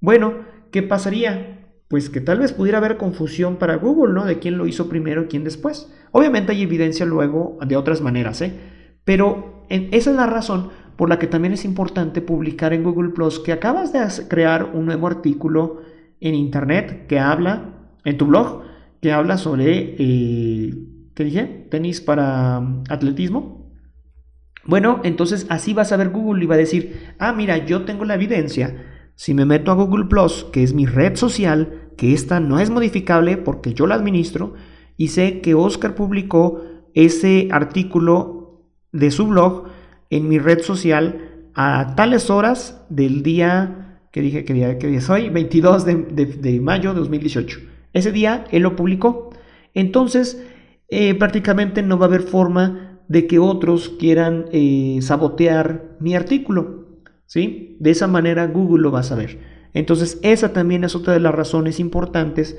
Bueno, 0.00 0.46
¿qué 0.72 0.82
pasaría? 0.82 1.74
Pues 1.88 2.08
que 2.08 2.22
tal 2.22 2.38
vez 2.38 2.54
pudiera 2.54 2.78
haber 2.78 2.96
confusión 2.96 3.56
para 3.56 3.76
Google, 3.76 4.14
¿no? 4.14 4.24
De 4.24 4.38
quién 4.38 4.56
lo 4.56 4.66
hizo 4.66 4.88
primero 4.88 5.24
y 5.24 5.26
quién 5.26 5.44
después. 5.44 5.92
Obviamente 6.10 6.52
hay 6.52 6.62
evidencia 6.62 7.04
luego 7.04 7.58
de 7.66 7.76
otras 7.76 8.00
maneras, 8.00 8.40
¿eh? 8.40 8.58
Pero 9.04 9.66
esa 9.68 10.10
es 10.10 10.16
la 10.16 10.26
razón 10.26 10.70
por 10.96 11.08
la 11.08 11.18
que 11.18 11.26
también 11.26 11.54
es 11.54 11.64
importante 11.64 12.20
publicar 12.20 12.72
en 12.72 12.82
Google 12.82 13.10
Plus 13.10 13.38
que 13.38 13.52
acabas 13.52 13.92
de 13.92 14.00
crear 14.28 14.70
un 14.72 14.86
nuevo 14.86 15.06
artículo 15.06 15.82
en 16.20 16.34
Internet 16.34 17.06
que 17.06 17.18
habla, 17.18 17.90
en 18.04 18.16
tu 18.16 18.26
blog, 18.26 18.62
que 19.00 19.12
habla 19.12 19.36
sobre, 19.36 19.96
eh, 19.98 20.74
¿qué 21.14 21.24
dije? 21.24 21.66
Tenis 21.70 22.00
para 22.00 22.58
um, 22.58 22.82
atletismo. 22.88 23.70
Bueno, 24.64 25.00
entonces 25.04 25.46
así 25.48 25.74
vas 25.74 25.92
a 25.92 25.96
ver 25.96 26.10
Google 26.10 26.42
y 26.42 26.46
va 26.46 26.56
a 26.56 26.58
decir, 26.58 27.14
ah, 27.18 27.32
mira, 27.32 27.64
yo 27.66 27.84
tengo 27.84 28.04
la 28.04 28.14
evidencia. 28.14 28.84
Si 29.14 29.32
me 29.32 29.44
meto 29.44 29.70
a 29.70 29.74
Google 29.74 30.06
Plus, 30.06 30.44
que 30.52 30.62
es 30.62 30.74
mi 30.74 30.86
red 30.86 31.16
social, 31.16 31.90
que 31.96 32.12
esta 32.12 32.40
no 32.40 32.58
es 32.58 32.70
modificable 32.70 33.36
porque 33.36 33.74
yo 33.74 33.86
la 33.86 33.94
administro, 33.94 34.54
y 34.96 35.08
sé 35.08 35.40
que 35.40 35.54
Oscar 35.54 35.94
publicó 35.94 36.62
ese 36.94 37.48
artículo 37.52 38.64
de 38.92 39.10
su 39.10 39.26
blog 39.26 39.68
en 40.10 40.28
mi 40.28 40.38
red 40.38 40.60
social 40.62 41.46
a 41.54 41.94
tales 41.96 42.30
horas 42.30 42.84
del 42.88 43.22
día 43.22 43.86
que 44.16 44.22
dije 44.22 44.46
que 44.46 44.54
día, 44.54 44.78
que 44.78 44.86
día 44.86 44.98
es 44.98 45.10
hoy, 45.10 45.28
22 45.28 45.84
de, 45.84 46.58
mayo 46.62 46.94
de 46.94 47.00
2018. 47.00 47.60
Ese 47.92 48.12
día 48.12 48.44
él 48.50 48.62
lo 48.62 48.74
publicó. 48.74 49.28
Entonces, 49.74 50.42
eh, 50.88 51.14
prácticamente 51.14 51.82
no 51.82 51.98
va 51.98 52.06
a 52.06 52.08
haber 52.08 52.22
forma 52.22 53.02
de 53.08 53.26
que 53.26 53.38
otros 53.38 53.90
quieran 53.90 54.46
eh, 54.52 55.00
sabotear 55.02 55.96
mi 56.00 56.14
artículo. 56.14 56.86
¿sí? 57.26 57.76
De 57.78 57.90
esa 57.90 58.06
manera 58.06 58.46
Google 58.46 58.84
lo 58.84 58.90
va 58.90 59.00
a 59.00 59.02
saber. 59.02 59.38
Entonces, 59.74 60.18
esa 60.22 60.54
también 60.54 60.84
es 60.84 60.94
otra 60.94 61.12
de 61.12 61.20
las 61.20 61.34
razones 61.34 61.78
importantes 61.78 62.56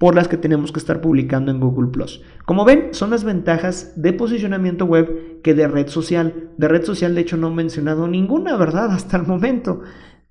por 0.00 0.14
las 0.14 0.28
que 0.28 0.38
tenemos 0.38 0.72
que 0.72 0.78
estar 0.78 1.02
publicando 1.02 1.50
en 1.50 1.60
Google 1.60 1.90
Plus. 1.90 2.22
Como 2.46 2.64
ven, 2.64 2.88
son 2.92 3.10
las 3.10 3.22
ventajas 3.22 3.92
de 4.00 4.14
posicionamiento 4.14 4.86
web 4.86 5.42
que 5.42 5.52
de 5.52 5.68
red 5.68 5.88
social. 5.88 6.48
De 6.56 6.68
red 6.68 6.84
social, 6.84 7.14
de 7.14 7.20
hecho, 7.20 7.36
no 7.36 7.48
he 7.48 7.54
mencionado 7.54 8.08
ninguna, 8.08 8.56
¿verdad? 8.56 8.90
Hasta 8.92 9.18
el 9.18 9.26
momento. 9.26 9.82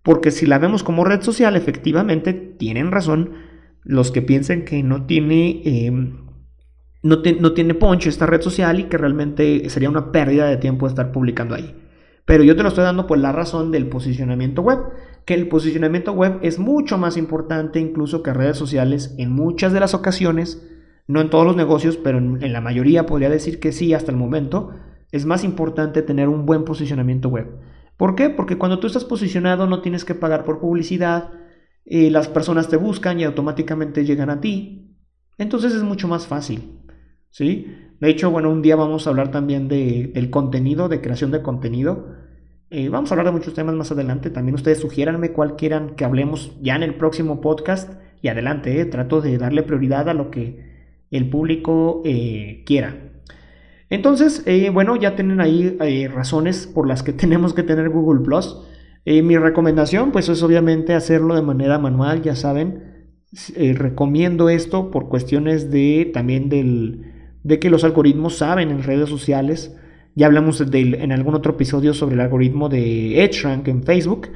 Porque 0.01 0.31
si 0.31 0.47
la 0.47 0.57
vemos 0.57 0.81
como 0.81 1.05
red 1.05 1.21
social, 1.21 1.55
efectivamente 1.55 2.33
tienen 2.33 2.89
razón 2.89 3.33
los 3.83 4.09
que 4.09 4.23
piensen 4.23 4.65
que 4.65 4.81
no 4.81 5.05
tiene, 5.05 5.61
em, 5.63 6.17
no, 7.03 7.17
no 7.39 7.53
tiene 7.53 7.75
punch 7.75 8.07
esta 8.07 8.25
red 8.25 8.41
social 8.41 8.79
y 8.79 8.85
que 8.85 8.97
realmente 8.97 9.69
sería 9.69 9.91
una 9.91 10.11
pérdida 10.11 10.47
de 10.47 10.57
tiempo 10.57 10.87
estar 10.87 11.11
publicando 11.11 11.53
ahí. 11.53 11.75
Pero 12.25 12.43
yo 12.43 12.55
te 12.55 12.63
lo 12.63 12.69
estoy 12.69 12.85
dando 12.85 13.05
por 13.05 13.19
la 13.19 13.33
razón 13.33 13.71
del 13.71 13.85
posicionamiento 13.85 14.63
web 14.63 14.79
que 15.25 15.33
el 15.33 15.47
posicionamiento 15.47 16.13
web 16.13 16.39
es 16.41 16.59
mucho 16.59 16.97
más 16.97 17.17
importante 17.17 17.79
incluso 17.79 18.23
que 18.23 18.33
redes 18.33 18.57
sociales 18.57 19.13
en 19.17 19.31
muchas 19.31 19.73
de 19.73 19.79
las 19.79 19.93
ocasiones, 19.93 20.65
no 21.07 21.21
en 21.21 21.29
todos 21.29 21.45
los 21.45 21.55
negocios, 21.55 21.97
pero 21.97 22.17
en, 22.17 22.53
la 22.53 22.61
mayoría 22.61 23.05
podría 23.05 23.29
decir 23.29 23.59
que 23.59 23.71
sí 23.71 23.93
hasta 23.93 24.11
el 24.11 24.17
momento, 24.17 24.71
es 25.11 25.25
más 25.25 25.43
importante 25.43 26.01
tener 26.01 26.29
un 26.29 26.45
buen 26.45 26.63
posicionamiento 26.63 27.29
web. 27.29 27.47
¿Por 27.97 28.15
qué? 28.15 28.29
Porque 28.29 28.57
cuando 28.57 28.79
tú 28.79 28.87
estás 28.87 29.05
posicionado 29.05 29.67
no 29.67 29.81
tienes 29.81 30.05
que 30.05 30.15
pagar 30.15 30.43
por 30.43 30.59
publicidad, 30.59 31.31
eh, 31.85 32.11
las 32.11 32.27
personas 32.27 32.69
te 32.69 32.77
buscan 32.77 33.19
y 33.19 33.23
automáticamente 33.23 34.05
llegan 34.05 34.29
a 34.29 34.39
ti, 34.39 34.95
entonces 35.37 35.73
es 35.73 35.83
mucho 35.83 36.07
más 36.07 36.27
fácil. 36.27 36.79
¿sí? 37.29 37.75
De 37.99 38.09
hecho, 38.09 38.31
bueno, 38.31 38.51
un 38.51 38.61
día 38.61 38.75
vamos 38.75 39.05
a 39.05 39.09
hablar 39.09 39.31
también 39.31 39.67
de, 39.67 40.11
del 40.13 40.29
contenido, 40.29 40.89
de 40.89 41.01
creación 41.01 41.31
de 41.31 41.41
contenido. 41.41 42.15
Eh, 42.71 42.87
vamos 42.89 43.09
a 43.09 43.15
hablar 43.15 43.25
de 43.25 43.31
muchos 43.31 43.53
temas 43.53 43.73
más 43.73 43.91
adelante. 43.91 44.29
También 44.29 44.55
ustedes 44.55 44.79
sugiéranme 44.79 45.31
cuál 45.31 45.55
quieran 45.55 45.95
que 45.95 46.05
hablemos 46.05 46.55
ya 46.61 46.75
en 46.75 46.83
el 46.83 46.95
próximo 46.95 47.41
podcast. 47.41 47.93
Y 48.21 48.27
adelante, 48.27 48.79
eh, 48.79 48.85
trato 48.85 49.21
de 49.21 49.37
darle 49.37 49.63
prioridad 49.63 50.07
a 50.07 50.13
lo 50.13 50.29
que 50.29 50.69
el 51.09 51.29
público 51.29 52.03
eh, 52.05 52.63
quiera. 52.65 52.95
Entonces, 53.89 54.45
bueno, 54.71 54.95
ya 54.97 55.15
tienen 55.15 55.41
ahí 55.41 55.75
razones 56.07 56.67
por 56.67 56.87
las 56.87 57.01
que 57.01 57.13
tenemos 57.13 57.55
que 57.55 57.63
tener 57.63 57.89
Google 57.89 58.23
Plus. 58.23 58.61
mi 59.05 59.35
recomendación, 59.35 60.11
pues 60.11 60.29
es 60.29 60.43
obviamente 60.43 60.93
hacerlo 60.93 61.33
de 61.33 61.41
manera 61.41 61.79
manual, 61.79 62.21
ya 62.21 62.35
saben. 62.35 63.07
recomiendo 63.55 64.47
esto 64.49 64.91
por 64.91 65.09
cuestiones 65.09 65.71
de 65.71 66.11
también 66.13 66.49
del, 66.49 67.13
de 67.43 67.57
que 67.57 67.71
los 67.71 67.83
algoritmos 67.83 68.37
saben 68.37 68.69
en 68.69 68.83
redes 68.83 69.09
sociales 69.09 69.75
ya 70.19 70.25
hablamos 70.25 70.59
en 70.59 71.11
algún 71.13 71.33
otro 71.33 71.53
episodio 71.53 71.93
sobre 71.93 72.15
el 72.15 72.19
algoritmo 72.19 72.67
de 72.67 73.23
EdgeRank 73.23 73.69
en 73.69 73.83
Facebook 73.83 74.27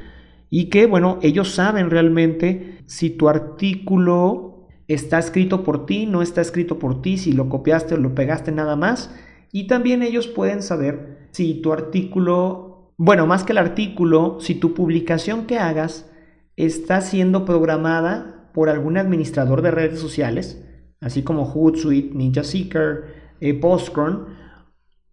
y 0.48 0.70
que, 0.70 0.86
bueno, 0.86 1.18
ellos 1.20 1.50
saben 1.54 1.90
realmente 1.90 2.78
si 2.86 3.10
tu 3.10 3.28
artículo 3.28 4.66
está 4.88 5.18
escrito 5.18 5.62
por 5.62 5.84
ti, 5.84 6.06
no 6.06 6.22
está 6.22 6.40
escrito 6.40 6.78
por 6.78 7.02
ti, 7.02 7.18
si 7.18 7.34
lo 7.34 7.50
copiaste 7.50 7.96
o 7.96 7.98
lo 7.98 8.14
pegaste 8.14 8.50
nada 8.50 8.76
más. 8.76 9.14
Y 9.52 9.66
también 9.66 10.02
ellos 10.02 10.26
pueden 10.26 10.62
saber 10.62 11.28
si 11.32 11.60
tu 11.60 11.70
artículo, 11.70 12.94
bueno, 12.96 13.26
más 13.26 13.44
que 13.44 13.52
el 13.52 13.58
artículo, 13.58 14.38
si 14.40 14.54
tu 14.54 14.72
publicación 14.72 15.44
que 15.44 15.58
hagas 15.58 16.10
está 16.56 17.02
siendo 17.02 17.44
programada 17.44 18.50
por 18.54 18.70
algún 18.70 18.96
administrador 18.96 19.60
de 19.60 19.70
redes 19.70 20.00
sociales, 20.00 20.64
así 21.02 21.22
como 21.22 21.44
Hootsuite, 21.44 22.14
Ninja 22.14 22.42
Seeker, 22.42 23.36
eh, 23.40 23.52
Postcron, 23.52 24.43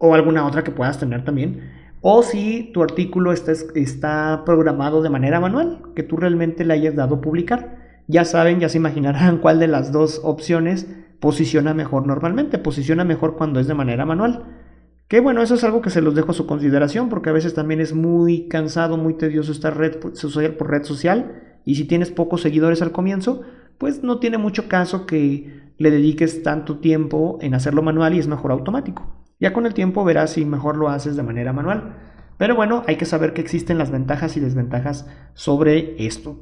o 0.02 0.16
alguna 0.16 0.46
otra 0.48 0.64
que 0.64 0.72
puedas 0.72 1.00
tener 1.00 1.24
también. 1.24 1.70
O 2.02 2.24
si 2.24 2.72
tu 2.74 2.82
artículo 2.82 3.32
está, 3.32 3.52
está 3.76 4.42
programado 4.46 5.04
de 5.04 5.12
manera 5.12 5.40
manual, 5.40 5.84
que 5.96 6.02
tú 6.02 6.18
realmente 6.18 6.66
le 6.66 6.74
hayas 6.74 6.96
dado 6.96 7.22
publicar. 7.22 7.78
Ya 8.08 8.26
saben, 8.26 8.60
ya 8.60 8.68
se 8.68 8.80
imaginarán 8.80 9.38
cuál 9.42 9.60
de 9.60 9.68
las 9.68 9.92
dos 9.92 10.20
opciones 10.24 10.88
posiciona 11.20 11.76
mejor 11.76 12.08
normalmente. 12.08 12.58
Posiciona 12.58 13.04
mejor 13.04 13.38
cuando 13.38 13.60
es 13.60 13.68
de 13.68 13.76
manera 13.76 14.04
manual. 14.04 14.44
Que 15.08 15.20
bueno, 15.20 15.44
eso 15.44 15.54
es 15.54 15.64
algo 15.64 15.82
que 15.82 15.92
se 15.92 16.02
los 16.02 16.16
dejo 16.16 16.32
a 16.32 16.34
su 16.34 16.48
consideración 16.48 17.10
porque 17.10 17.30
a 17.30 17.34
veces 17.34 17.54
también 17.54 17.80
es 17.80 17.94
muy 17.94 18.48
cansado, 18.48 18.98
muy 18.98 19.14
tedioso 19.14 19.52
estar 19.52 19.78
red 19.78 19.98
social 20.14 20.56
por 20.56 20.72
red 20.72 20.84
social. 20.84 21.60
Y 21.64 21.76
si 21.76 21.86
tienes 21.86 22.10
pocos 22.10 22.42
seguidores 22.42 22.82
al 22.82 22.92
comienzo, 22.92 23.44
pues 23.78 24.02
no 24.02 24.18
tiene 24.18 24.40
mucho 24.40 24.68
caso 24.68 25.06
que 25.06 25.62
le 25.78 25.92
dediques 25.92 26.42
tanto 26.42 26.80
tiempo 26.80 27.38
en 27.42 27.54
hacerlo 27.54 27.84
manual 27.84 28.16
y 28.16 28.20
es 28.20 28.28
mejor 28.28 28.52
automático. 28.52 29.21
Ya 29.42 29.52
con 29.52 29.66
el 29.66 29.74
tiempo 29.74 30.06
verás 30.06 30.32
si 30.32 30.46
mejor 30.46 30.78
lo 30.78 30.88
haces 30.88 31.18
de 31.18 31.24
manera 31.24 31.52
manual. 31.52 31.96
Pero 32.38 32.56
bueno, 32.56 32.84
hay 32.88 32.96
que 32.96 33.06
saber 33.06 33.34
que 33.34 33.42
existen 33.42 33.78
las 33.78 33.92
ventajas 33.92 34.38
y 34.38 34.40
desventajas 34.40 35.08
sobre 35.34 35.96
esto. 36.06 36.40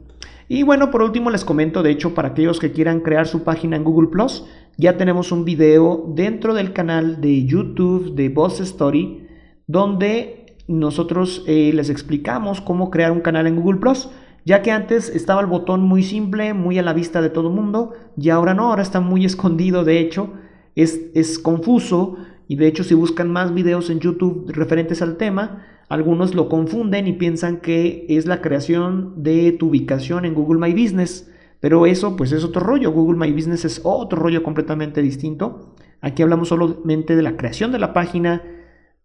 Y 0.49 0.63
bueno, 0.63 0.91
por 0.91 1.01
último 1.01 1.29
les 1.29 1.45
comento, 1.45 1.81
de 1.81 1.91
hecho, 1.91 2.13
para 2.13 2.29
aquellos 2.29 2.59
que 2.59 2.71
quieran 2.71 2.99
crear 2.99 3.25
su 3.27 3.43
página 3.43 3.77
en 3.77 3.83
Google 3.83 4.09
Plus, 4.09 4.45
ya 4.77 4.97
tenemos 4.97 5.31
un 5.31 5.45
video 5.45 6.05
dentro 6.15 6.53
del 6.53 6.73
canal 6.73 7.21
de 7.21 7.45
YouTube 7.45 8.15
de 8.15 8.29
Boss 8.29 8.59
Story, 8.59 9.27
donde 9.67 10.55
nosotros 10.67 11.43
eh, 11.47 11.71
les 11.73 11.89
explicamos 11.89 12.61
cómo 12.61 12.89
crear 12.89 13.11
un 13.11 13.21
canal 13.21 13.47
en 13.47 13.55
Google 13.55 13.79
Plus. 13.79 14.09
ya 14.45 14.61
que 14.61 14.71
antes 14.71 15.09
estaba 15.09 15.41
el 15.41 15.47
botón 15.47 15.81
muy 15.81 16.01
simple, 16.01 16.53
muy 16.53 16.79
a 16.79 16.81
la 16.81 16.93
vista 16.93 17.21
de 17.21 17.29
todo 17.29 17.49
el 17.49 17.55
mundo, 17.55 17.93
y 18.17 18.29
ahora 18.29 18.53
no, 18.53 18.69
ahora 18.69 18.81
está 18.81 18.99
muy 18.99 19.25
escondido, 19.31 19.83
de 19.83 19.99
hecho, 19.99 20.33
es, 20.75 21.11
es 21.13 21.39
confuso, 21.39 22.17
y 22.49 22.55
de 22.55 22.67
hecho 22.67 22.83
si 22.83 22.95
buscan 22.95 23.31
más 23.31 23.53
videos 23.53 23.91
en 23.91 23.99
YouTube 23.99 24.51
referentes 24.51 25.03
al 25.03 25.17
tema, 25.17 25.67
algunos 25.87 26.33
lo 26.33 26.49
confunden 26.49 27.07
y 27.07 27.13
piensan 27.13 27.57
que 27.57 28.07
es 28.09 28.25
la 28.25 28.41
creación 28.41 29.21
de 29.23 29.51
tu 29.51 29.67
ubicación 29.67 30.25
en 30.25 30.33
Google 30.33 30.59
My 30.59 30.73
Business, 30.73 31.31
pero 31.59 31.85
eso 31.85 32.15
pues 32.15 32.31
es 32.31 32.43
otro 32.43 32.61
rollo, 32.61 32.91
Google 32.91 33.19
My 33.19 33.31
Business 33.31 33.65
es 33.65 33.81
otro 33.83 34.19
rollo 34.19 34.41
completamente 34.41 35.03
distinto. 35.03 35.75
Aquí 36.01 36.23
hablamos 36.23 36.47
solamente 36.47 37.15
de 37.15 37.21
la 37.21 37.37
creación 37.37 37.71
de 37.71 37.77
la 37.77 37.93
página, 37.93 38.41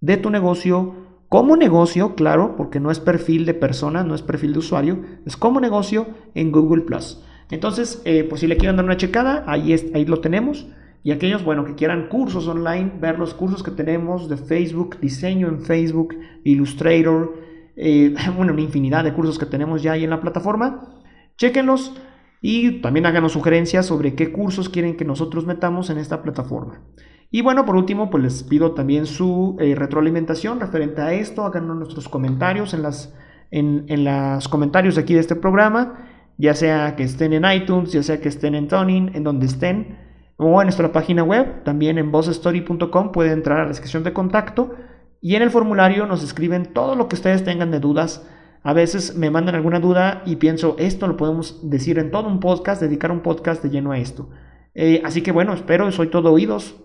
de 0.00 0.16
tu 0.16 0.30
negocio, 0.30 0.94
como 1.28 1.54
negocio, 1.56 2.14
claro, 2.14 2.54
porque 2.56 2.80
no 2.80 2.90
es 2.90 2.98
perfil 2.98 3.44
de 3.44 3.52
persona, 3.52 4.04
no 4.04 4.14
es 4.14 4.22
perfil 4.22 4.54
de 4.54 4.60
usuario, 4.60 5.02
es 5.26 5.36
como 5.36 5.60
negocio 5.60 6.06
en 6.34 6.50
Google 6.50 6.82
Plus. 6.82 7.22
Entonces, 7.50 8.00
eh, 8.06 8.24
pues 8.24 8.40
si 8.40 8.46
le 8.46 8.56
quieren 8.56 8.76
dar 8.76 8.86
una 8.86 8.96
checada, 8.96 9.44
ahí, 9.46 9.74
ahí 9.94 10.06
lo 10.06 10.20
tenemos. 10.20 10.66
Y 11.04 11.12
aquellos, 11.12 11.44
bueno, 11.44 11.64
que 11.64 11.76
quieran 11.76 12.08
cursos 12.08 12.48
online, 12.48 12.94
ver 12.98 13.20
los 13.20 13.34
cursos 13.34 13.62
que 13.62 13.70
tenemos 13.70 14.28
de 14.28 14.36
Facebook, 14.36 14.98
diseño 15.00 15.46
en 15.46 15.60
Facebook, 15.60 16.16
Illustrator, 16.42 17.34
eh, 17.76 18.12
bueno, 18.36 18.52
una 18.52 18.62
infinidad 18.62 19.04
de 19.04 19.12
cursos 19.12 19.38
que 19.38 19.46
tenemos 19.46 19.82
ya 19.82 19.92
ahí 19.92 20.02
en 20.02 20.10
la 20.10 20.20
plataforma, 20.20 21.02
chequenlos 21.36 21.94
y 22.40 22.80
también 22.80 23.06
háganos 23.06 23.32
sugerencias 23.32 23.86
sobre 23.86 24.16
qué 24.16 24.32
cursos 24.32 24.68
quieren 24.68 24.96
que 24.96 25.04
nosotros 25.04 25.46
metamos 25.46 25.90
en 25.90 25.98
esta 25.98 26.22
plataforma. 26.22 26.82
Y 27.30 27.42
bueno, 27.42 27.64
por 27.64 27.76
último, 27.76 28.10
pues 28.10 28.22
les 28.24 28.42
pido 28.42 28.72
también 28.72 29.06
su 29.06 29.56
eh, 29.60 29.74
retroalimentación 29.76 30.58
referente 30.58 31.02
a 31.02 31.12
esto. 31.12 31.44
Háganos 31.44 31.76
nuestros 31.76 32.08
comentarios 32.08 32.74
en 32.74 32.82
las 32.82 33.14
en, 33.54 34.04
los 34.04 34.48
comentarios 34.48 34.98
aquí 34.98 35.14
de 35.14 35.20
este 35.20 35.36
programa, 35.36 36.08
ya 36.38 36.54
sea 36.54 36.96
que 36.96 37.04
estén 37.04 37.32
en 37.32 37.44
iTunes, 37.44 37.92
ya 37.92 38.02
sea 38.02 38.20
que 38.20 38.28
estén 38.28 38.54
en 38.54 38.66
Toning, 38.66 39.12
en 39.14 39.22
donde 39.22 39.46
estén, 39.46 39.98
o 40.36 40.60
en 40.60 40.66
nuestra 40.66 40.92
página 40.92 41.22
web, 41.22 41.62
también 41.64 41.98
en 41.98 42.10
bossstory.com 42.10 43.12
pueden 43.12 43.32
entrar 43.32 43.60
a 43.60 43.62
la 43.62 43.68
descripción 43.68 44.02
de 44.04 44.12
contacto 44.12 44.74
y 45.20 45.36
en 45.36 45.42
el 45.42 45.50
formulario 45.50 46.06
nos 46.06 46.22
escriben 46.22 46.72
todo 46.72 46.96
lo 46.96 47.08
que 47.08 47.16
ustedes 47.16 47.44
tengan 47.44 47.70
de 47.70 47.80
dudas. 47.80 48.26
A 48.62 48.72
veces 48.72 49.16
me 49.16 49.30
mandan 49.30 49.54
alguna 49.54 49.80
duda 49.80 50.22
y 50.26 50.36
pienso, 50.36 50.76
esto 50.78 51.06
lo 51.06 51.16
podemos 51.16 51.68
decir 51.70 51.98
en 51.98 52.10
todo 52.10 52.28
un 52.28 52.40
podcast, 52.40 52.80
dedicar 52.82 53.10
un 53.10 53.20
podcast 53.20 53.62
de 53.62 53.70
lleno 53.70 53.92
a 53.92 53.98
esto. 53.98 54.28
Eh, 54.74 55.02
así 55.04 55.22
que 55.22 55.32
bueno, 55.32 55.52
espero, 55.52 55.90
soy 55.92 56.08
todo 56.08 56.32
oídos. 56.32 56.76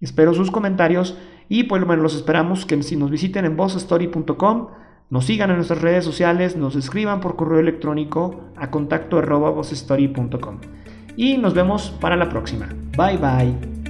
Espero 0.00 0.34
sus 0.34 0.50
comentarios 0.50 1.18
y 1.48 1.64
pues 1.64 1.84
bueno, 1.84 2.02
los 2.02 2.16
esperamos 2.16 2.66
que 2.66 2.82
si 2.82 2.96
nos 2.96 3.10
visiten 3.10 3.44
en 3.44 3.56
bossstory.com, 3.56 4.68
nos 5.10 5.26
sigan 5.26 5.50
en 5.50 5.56
nuestras 5.56 5.82
redes 5.82 6.04
sociales, 6.04 6.56
nos 6.56 6.76
escriban 6.76 7.20
por 7.20 7.36
correo 7.36 7.60
electrónico 7.60 8.50
a 8.56 8.70
contacto 8.70 9.18
arroba 9.18 9.50
y 11.16 11.36
nos 11.36 11.54
vemos 11.54 11.90
para 12.00 12.16
la 12.16 12.28
próxima. 12.28 12.68
Bye 12.96 13.16
bye. 13.18 13.83